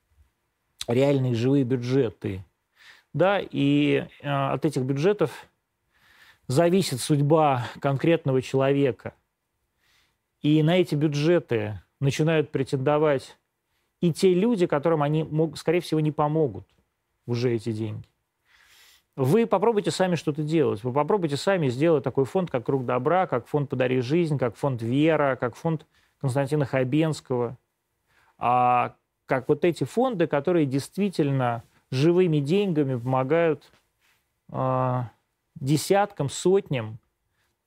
[0.87, 2.43] реальные живые бюджеты.
[3.13, 5.47] Да, и э, от этих бюджетов
[6.47, 9.13] зависит судьба конкретного человека.
[10.41, 13.37] И на эти бюджеты начинают претендовать
[14.01, 16.65] и те люди, которым они, скорее всего, не помогут
[17.25, 18.07] уже эти деньги.
[19.15, 20.81] Вы попробуйте сами что-то делать.
[20.83, 24.81] Вы попробуйте сами сделать такой фонд, как «Круг добра», как фонд «Подари жизнь», как фонд
[24.81, 25.85] «Вера», как фонд
[26.21, 27.57] Константина Хабенского,
[28.37, 28.95] а
[29.29, 33.71] как вот эти фонды, которые действительно живыми деньгами помогают
[34.51, 35.03] э,
[35.53, 36.97] десяткам, сотням,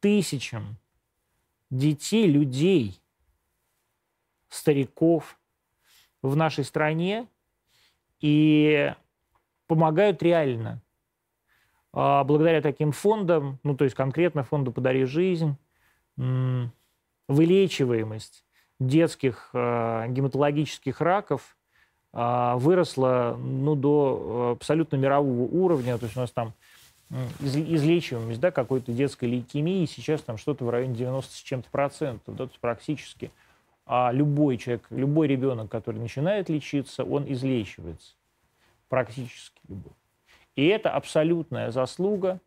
[0.00, 0.76] тысячам
[1.70, 3.00] детей, людей,
[4.48, 5.38] стариков
[6.20, 7.28] в нашей стране
[8.20, 8.92] и
[9.68, 10.82] помогают реально.
[11.92, 15.56] А благодаря таким фондам, ну то есть конкретно фонду «Подари жизнь»,
[17.28, 18.44] вылечиваемость
[18.87, 21.57] детских э, гематологических раков
[22.12, 25.99] э, выросла ну, до абсолютно мирового уровня.
[25.99, 26.55] То есть у нас там
[27.41, 32.35] из, излечиваемость да, какой-то детской лейкемии сейчас там что-то в районе 90 с чем-то процентов,
[32.37, 33.30] да, то есть практически.
[33.85, 38.14] А любой человек, любой ребенок, который начинает лечиться, он излечивается.
[38.89, 39.93] Практически любой.
[40.55, 42.41] И это абсолютная заслуга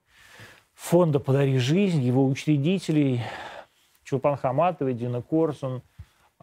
[0.74, 3.22] фонда «Подари жизнь», его учредителей
[4.04, 5.82] Чулпан Хаматовой, Дина Корсун–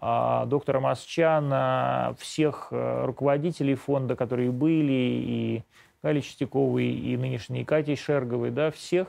[0.03, 5.63] доктора Масчана, всех э, руководителей фонда, которые были, и
[6.03, 9.09] Гали Чистяковой, и нынешней Катей Шерговой, да, всех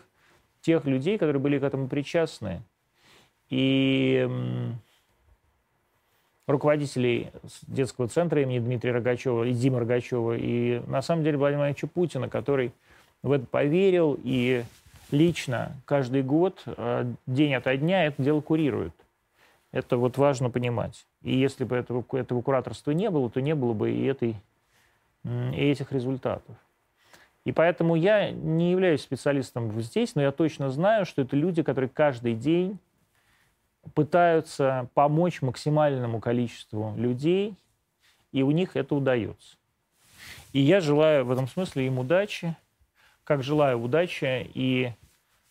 [0.62, 2.62] тех людей, которые были к этому причастны.
[3.50, 4.30] И
[6.46, 7.32] руководителей
[7.64, 12.30] детского центра имени Дмитрия Рогачева и Димы Рогачева, и на самом деле Владимира Владимировича Путина,
[12.30, 12.72] который
[13.24, 14.64] в это поверил и
[15.10, 18.94] лично каждый год, э, день ото дня это дело курирует.
[19.74, 21.07] Это вот важно понимать.
[21.24, 24.36] И если бы этого, этого кураторства не было, то не было бы и, этой,
[25.24, 26.55] и этих результатов.
[27.43, 31.89] И поэтому я не являюсь специалистом здесь, но я точно знаю, что это люди, которые
[31.89, 32.78] каждый день
[33.95, 37.55] пытаются помочь максимальному количеству людей,
[38.32, 39.57] и у них это удается.
[40.53, 42.55] И я желаю в этом смысле им удачи,
[43.24, 44.93] как желаю удачи и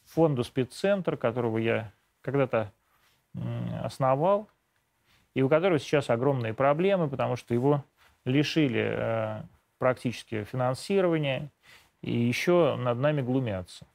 [0.05, 2.71] фонду спеццентр, которого я когда-то
[3.83, 4.49] основал,
[5.35, 7.85] и у которого сейчас огромные проблемы, потому что его
[8.25, 9.43] лишили э,
[9.79, 11.51] практически финансирования,
[12.03, 13.87] и еще над нами глумятся.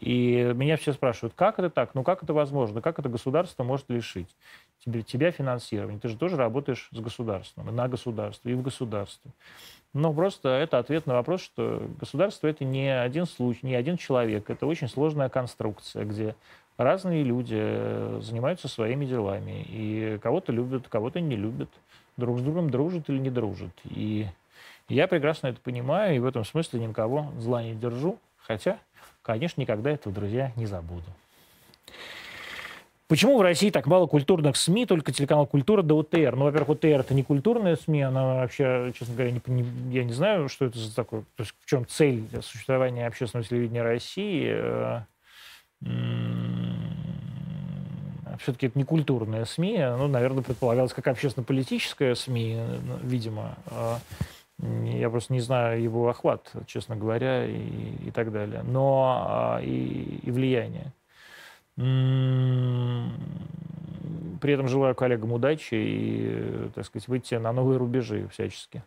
[0.00, 1.94] И меня все спрашивают, как это так?
[1.94, 2.80] Ну как это возможно?
[2.80, 4.28] Как это государство может лишить
[4.84, 5.98] тебе, тебя финансирования?
[5.98, 9.32] Ты же тоже работаешь с государством, на государство, и в государстве.
[9.92, 14.50] Но просто это ответ на вопрос, что государство это не один случай, не один человек.
[14.50, 16.36] Это очень сложная конструкция, где
[16.78, 19.66] разные люди э, занимаются своими делами.
[19.68, 21.68] И кого-то любят, кого-то не любят.
[22.16, 23.72] Друг с другом дружат или не дружат.
[23.84, 24.26] И
[24.88, 28.18] я прекрасно это понимаю, и в этом смысле никого зла не держу.
[28.38, 28.78] Хотя,
[29.22, 31.04] конечно, никогда этого, друзья, не забуду.
[33.08, 36.36] Почему в России так мало культурных СМИ, только телеканал «Культура» да УТР?
[36.36, 39.64] Ну, во-первых, УТР— это не культурная СМИ, она вообще, честно говоря, не, не,
[39.94, 43.82] я не знаю, что это за такое, то есть в чем цель существования общественного телевидения
[43.82, 44.54] России.
[48.38, 53.56] Э, Все-таки это не культурная СМИ, ну, наверное, предполагалось как общественно-политическая СМИ, э, видимо.
[53.66, 53.98] А
[54.60, 58.62] я просто не знаю его охват, честно говоря, и, и так далее.
[58.64, 60.92] Но а, и, и влияние.
[64.40, 68.82] При этом желаю коллегам удачи и, так сказать, выйти на новые рубежи всячески.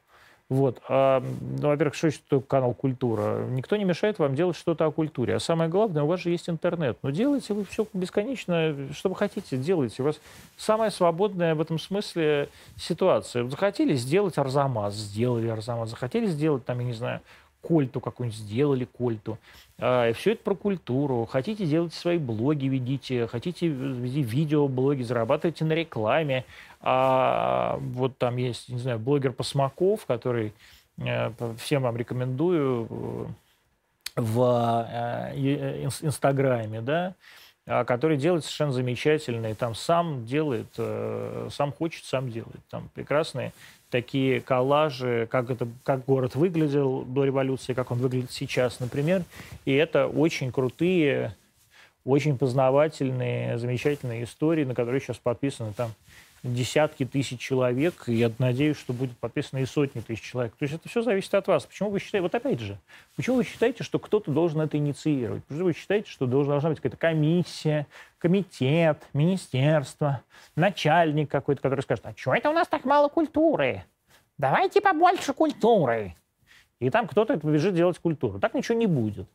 [0.51, 0.81] Вот.
[0.89, 1.23] А,
[1.61, 3.45] ну, во-первых, что это канал «Культура»?
[3.51, 5.35] Никто не мешает вам делать что-то о культуре.
[5.35, 6.97] А самое главное, у вас же есть интернет.
[7.03, 10.01] Но делайте вы все бесконечно, что вы хотите, делайте.
[10.01, 10.19] У вас
[10.57, 13.47] самая свободная в этом смысле ситуация.
[13.47, 15.91] Захотели сделать Арзамас, сделали Арзамас.
[15.91, 17.21] Захотели сделать, там, я не знаю,
[17.61, 19.37] кольту какую-нибудь, сделали кольту.
[19.79, 21.25] А, все это про культуру.
[21.25, 23.27] Хотите, делать свои блоги, ведите.
[23.27, 26.45] Хотите, ведите видеоблоги, зарабатывайте на рекламе.
[26.81, 30.53] А, вот там есть, не знаю, блогер Посмаков, который
[30.97, 37.15] э, всем вам рекомендую э, в э, Инстаграме, да,
[37.67, 40.67] а, который делает совершенно замечательно, и там сам делает,
[41.51, 42.61] сам хочет, сам делает.
[42.69, 43.53] Там прекрасные
[43.91, 49.23] такие коллажи, как, это, как город выглядел до революции, как он выглядит сейчас, например.
[49.65, 51.35] И это очень крутые,
[52.05, 55.91] очень познавательные, замечательные истории, на которые сейчас подписаны там
[56.43, 60.55] десятки тысяч человек, и я надеюсь, что будет подписано и сотни тысяч человек.
[60.55, 61.65] То есть это все зависит от вас.
[61.65, 62.77] Почему вы считаете, вот опять же,
[63.15, 65.43] почему вы считаете, что кто-то должен это инициировать?
[65.45, 67.85] Почему вы считаете, что должна быть какая-то комиссия,
[68.17, 70.23] комитет, министерство,
[70.55, 73.85] начальник какой-то, который скажет, а что это у нас так мало культуры?
[74.37, 76.15] Давайте побольше культуры.
[76.79, 78.39] И там кто-то побежит делать культуру.
[78.39, 79.27] Так ничего не будет.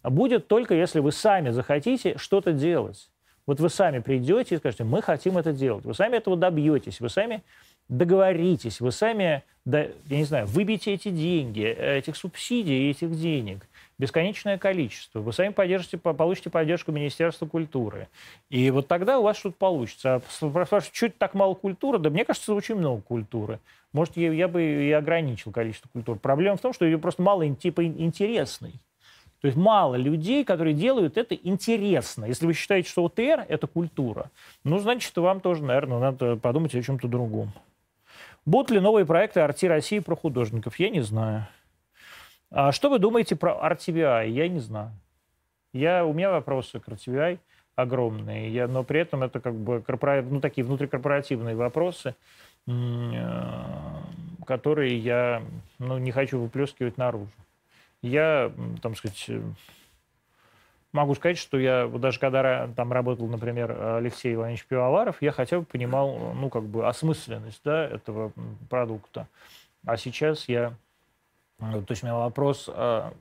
[0.00, 3.10] А будет только, если вы сами захотите что-то делать.
[3.46, 5.84] Вот вы сами придете и скажете, мы хотим это делать.
[5.84, 7.42] Вы сами этого добьетесь, вы сами
[7.88, 13.66] договоритесь, вы сами, я не знаю, выбьете эти деньги, этих субсидий, этих денег,
[13.98, 15.20] бесконечное количество.
[15.20, 18.08] Вы сами поддержите, получите поддержку Министерства культуры.
[18.48, 20.14] И вот тогда у вас что-то получится.
[20.14, 21.98] А это так мало культуры?
[21.98, 23.58] Да мне кажется, очень много культуры.
[23.92, 26.18] Может, я, я бы и ограничил количество культуры.
[26.18, 28.74] Проблема в том, что ее просто мало типа интересной.
[29.42, 32.26] То есть мало людей, которые делают это интересно.
[32.26, 34.30] Если вы считаете, что ОТР– это культура,
[34.62, 37.52] ну, значит, вам тоже, наверное, надо подумать о чем-то другом.
[38.46, 40.78] Будут ли новые проекты Арти России про художников?
[40.78, 41.48] Я не знаю.
[42.52, 44.28] А что вы думаете про RTVI?
[44.28, 44.92] Я не знаю.
[45.72, 47.40] Я, у меня вопросы к RTVI
[47.74, 50.22] огромные, я, но при этом это как бы корпора...
[50.22, 52.14] ну, такие внутрикорпоративные вопросы,
[52.68, 52.72] э,
[54.46, 55.42] которые я
[55.80, 57.32] ну, не хочу выплескивать наружу.
[58.02, 59.40] Я, там сказать, э,
[60.92, 65.64] могу сказать, что я даже когда там работал, например, Алексей Иванович Пивоваров, я хотя бы
[65.64, 68.32] понимал, ну, как бы осмысленность, да, этого
[68.68, 69.26] продукта.
[69.86, 70.74] А сейчас я,
[71.58, 73.12] то есть у меня вопрос, а,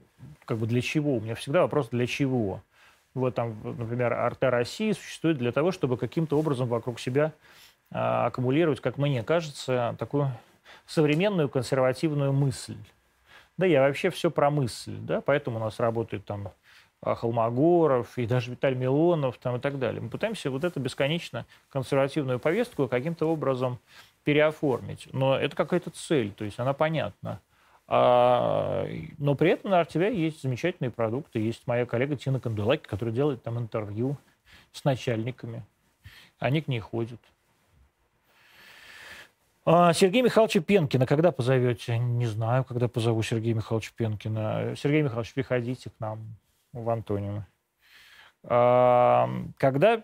[0.45, 1.15] как бы для чего?
[1.15, 2.61] У меня всегда вопрос для чего?
[3.13, 7.33] Вот там, например, Арте России существует для того, чтобы каким-то образом вокруг себя
[7.89, 10.31] а, аккумулировать, как мне кажется, такую
[10.85, 12.77] современную консервативную мысль.
[13.61, 16.49] Да, я вообще все про мысль, да, поэтому у нас работает там
[16.99, 20.01] а, Холмогоров и даже Виталий Милонов там, и так далее.
[20.01, 23.77] Мы пытаемся вот эту бесконечно консервативную повестку каким-то образом
[24.23, 25.09] переоформить.
[25.13, 27.39] Но это какая-то цель, то есть она понятна.
[27.85, 28.87] А,
[29.19, 31.37] но при этом на RTVI есть замечательные продукты.
[31.37, 34.17] Есть моя коллега Тина Канделаки, которая делает там интервью
[34.71, 35.63] с начальниками.
[36.39, 37.19] Они к ней ходят.
[39.63, 41.99] А, Сергея Михайловича Пенкина когда позовете?
[41.99, 44.75] Не знаю, когда позову Сергея Михайловича Пенкина.
[44.75, 46.19] Сергей Михайлович, приходите к нам
[46.73, 47.45] в Антониево.
[48.43, 50.01] А, когда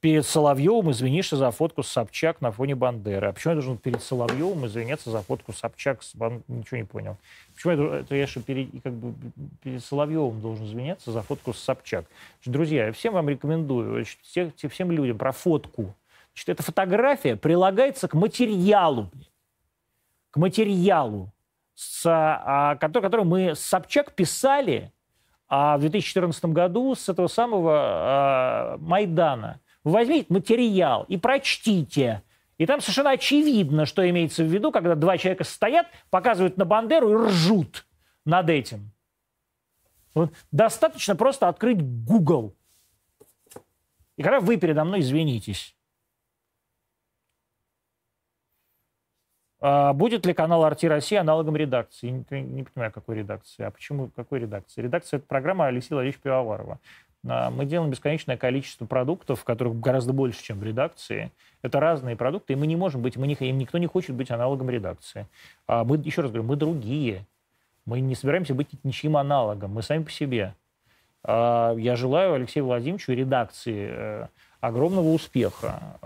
[0.00, 3.26] перед Соловьевым извинишься за фотку с Собчак на фоне Бандеры.
[3.26, 6.04] А почему я должен перед Соловьевым извиняться за фотку Собчак?
[6.04, 6.44] С Бан...
[6.46, 7.16] Ничего не понял.
[7.52, 9.12] Почему я, это я что, перед, как бы,
[9.60, 12.04] перед Соловьевым должен извиняться за фотку с Собчак?
[12.44, 15.96] Друзья, я всем вам рекомендую, всем, всем людям про фотку–
[16.38, 19.10] Значит, эта фотография прилагается к материалу,
[20.30, 21.32] к материалу,
[21.74, 24.92] с, а, который, который мы с Собчак писали
[25.48, 29.60] а, в 2014 году с этого самого а, Майдана.
[29.82, 32.22] Вы возьмите материал и прочтите.
[32.56, 37.10] И там совершенно очевидно, что имеется в виду, когда два человека стоят, показывают на Бандеру
[37.10, 37.84] и ржут
[38.24, 38.92] над этим.
[40.14, 42.54] Вот достаточно просто открыть Google.
[44.16, 45.74] И когда вы передо мной извинитесь,
[49.60, 52.24] А будет ли канал «Арти Россия» аналогом редакции?
[52.30, 53.64] Не, не понимаю, какой редакции.
[53.64, 54.82] А почему какой редакции?
[54.82, 56.78] Редакция– это программа Алексея Владимировича Пивоварова.
[57.26, 61.32] А, мы делаем бесконечное количество продуктов, которых гораздо больше, чем в редакции.
[61.62, 64.30] Это разные продукты, и мы не можем быть, мы не, им никто не хочет быть
[64.30, 65.26] аналогом редакции.
[65.66, 67.26] А мы, еще раз говорю, мы другие.
[67.84, 70.54] Мы не собираемся быть ничьим аналогом, мы сами по себе.
[71.24, 74.26] А, я желаю Алексею Владимировичу редакции э,
[74.60, 75.98] огромного успеха.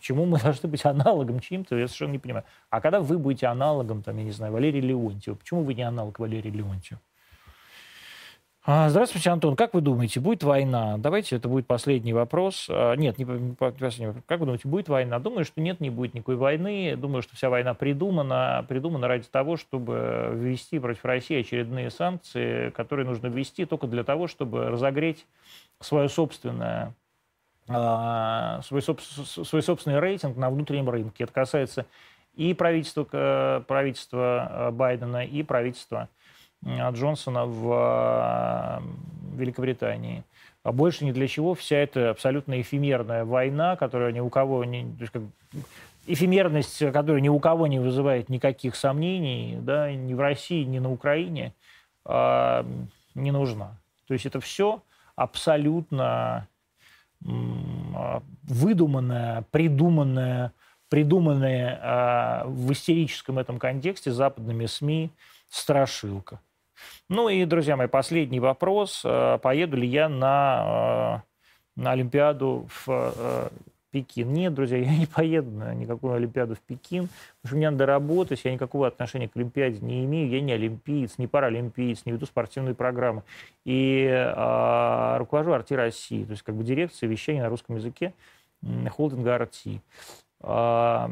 [0.00, 2.44] Почему мы должны быть аналогом чьим-то, я совершенно не понимаю.
[2.70, 6.18] А когда вы будете аналогом, там, я не знаю, Валерия Леонтьева, почему вы не аналог
[6.18, 7.00] Валерия Леонтьева?
[8.62, 9.56] А, здравствуйте, Антон.
[9.56, 10.98] Как вы думаете, будет война?
[10.98, 12.66] Давайте, это будет последний вопрос.
[12.70, 13.24] А, нет, не
[13.54, 15.18] последний Как вы думаете, будет война?
[15.18, 16.94] Думаю, что нет, не будет никакой войны.
[16.96, 18.64] Думаю, что вся война придумана.
[18.68, 24.28] Придумана ради того, чтобы ввести против России очередные санкции, которые нужно ввести только для того,
[24.28, 25.26] чтобы разогреть
[25.80, 26.94] свое собственное
[27.70, 31.24] свой, свой собственный рейтинг на внутреннем рынке.
[31.24, 31.86] Это касается
[32.34, 36.08] и правительства, правительства Байдена, и правительства
[36.64, 38.82] Джонсона в
[39.34, 40.24] Великобритании.
[40.62, 44.94] А больше ни для чего вся эта абсолютно эфемерная война, которая ни у кого не...
[46.06, 50.90] Эфемерность, которая ни у кого не вызывает никаких сомнений, да, ни в России, ни на
[50.90, 51.54] Украине,
[52.04, 52.64] э,
[53.14, 53.78] не нужна.
[54.06, 54.82] То есть это все
[55.14, 56.49] абсолютно э,
[57.22, 60.52] выдуманное, придуманное,
[60.88, 65.10] придуманное э, в истерическом этом контексте западными СМИ
[65.48, 66.40] страшилка.
[67.08, 69.02] Ну и, друзья мои, последний вопрос.
[69.04, 71.22] Э, поеду ли я на,
[71.76, 73.50] э, на Олимпиаду в
[73.90, 74.32] Пекин?
[74.32, 78.40] Нет, друзья, я не поеду на никакую Олимпиаду в Пекин, потому что мне надо работать,
[78.44, 82.74] я никакого отношения к Олимпиаде не имею, я не олимпиец, не паралимпиец, не веду спортивные
[82.74, 83.22] программы.
[83.64, 88.14] И э, руковожу Арти России, то есть как бы дирекция вещания на русском языке
[88.90, 89.80] холдинга Арти.
[90.40, 91.08] Э,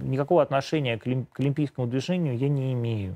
[0.00, 3.14] никакого отношения к, к олимпийскому движению я не имею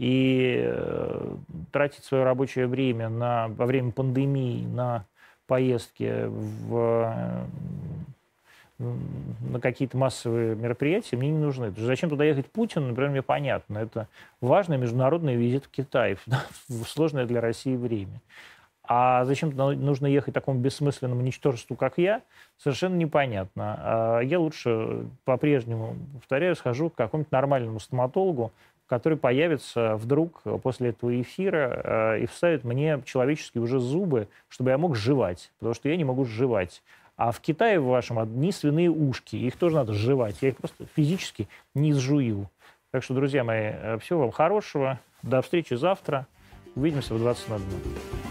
[0.00, 1.36] и э,
[1.72, 5.04] тратить свое рабочее время на, во время пандемии на
[5.50, 7.12] поездки в,
[8.78, 11.74] на какие-то массовые мероприятия мне не нужны.
[11.76, 13.78] Зачем туда ехать Путин, например, мне понятно.
[13.78, 14.06] Это
[14.40, 16.16] важный международный визит в Китай
[16.68, 18.20] в сложное для России время.
[18.84, 22.22] А зачем нужно ехать такому бессмысленному ничтожеству, как я,
[22.56, 23.76] совершенно непонятно.
[23.78, 28.52] А я лучше по-прежнему, повторяю, схожу к какому-то нормальному стоматологу,
[28.90, 34.78] который появится вдруг после этого эфира э, и вставит мне человеческие уже зубы, чтобы я
[34.78, 36.82] мог жевать, потому что я не могу жевать.
[37.16, 40.38] А в Китае в вашем одни свиные ушки, их тоже надо жевать.
[40.40, 42.50] Я их просто физически не изжую.
[42.90, 44.98] Так что, друзья мои, э, всего вам хорошего.
[45.22, 46.26] До встречи завтра.
[46.74, 48.29] Увидимся в 20.00.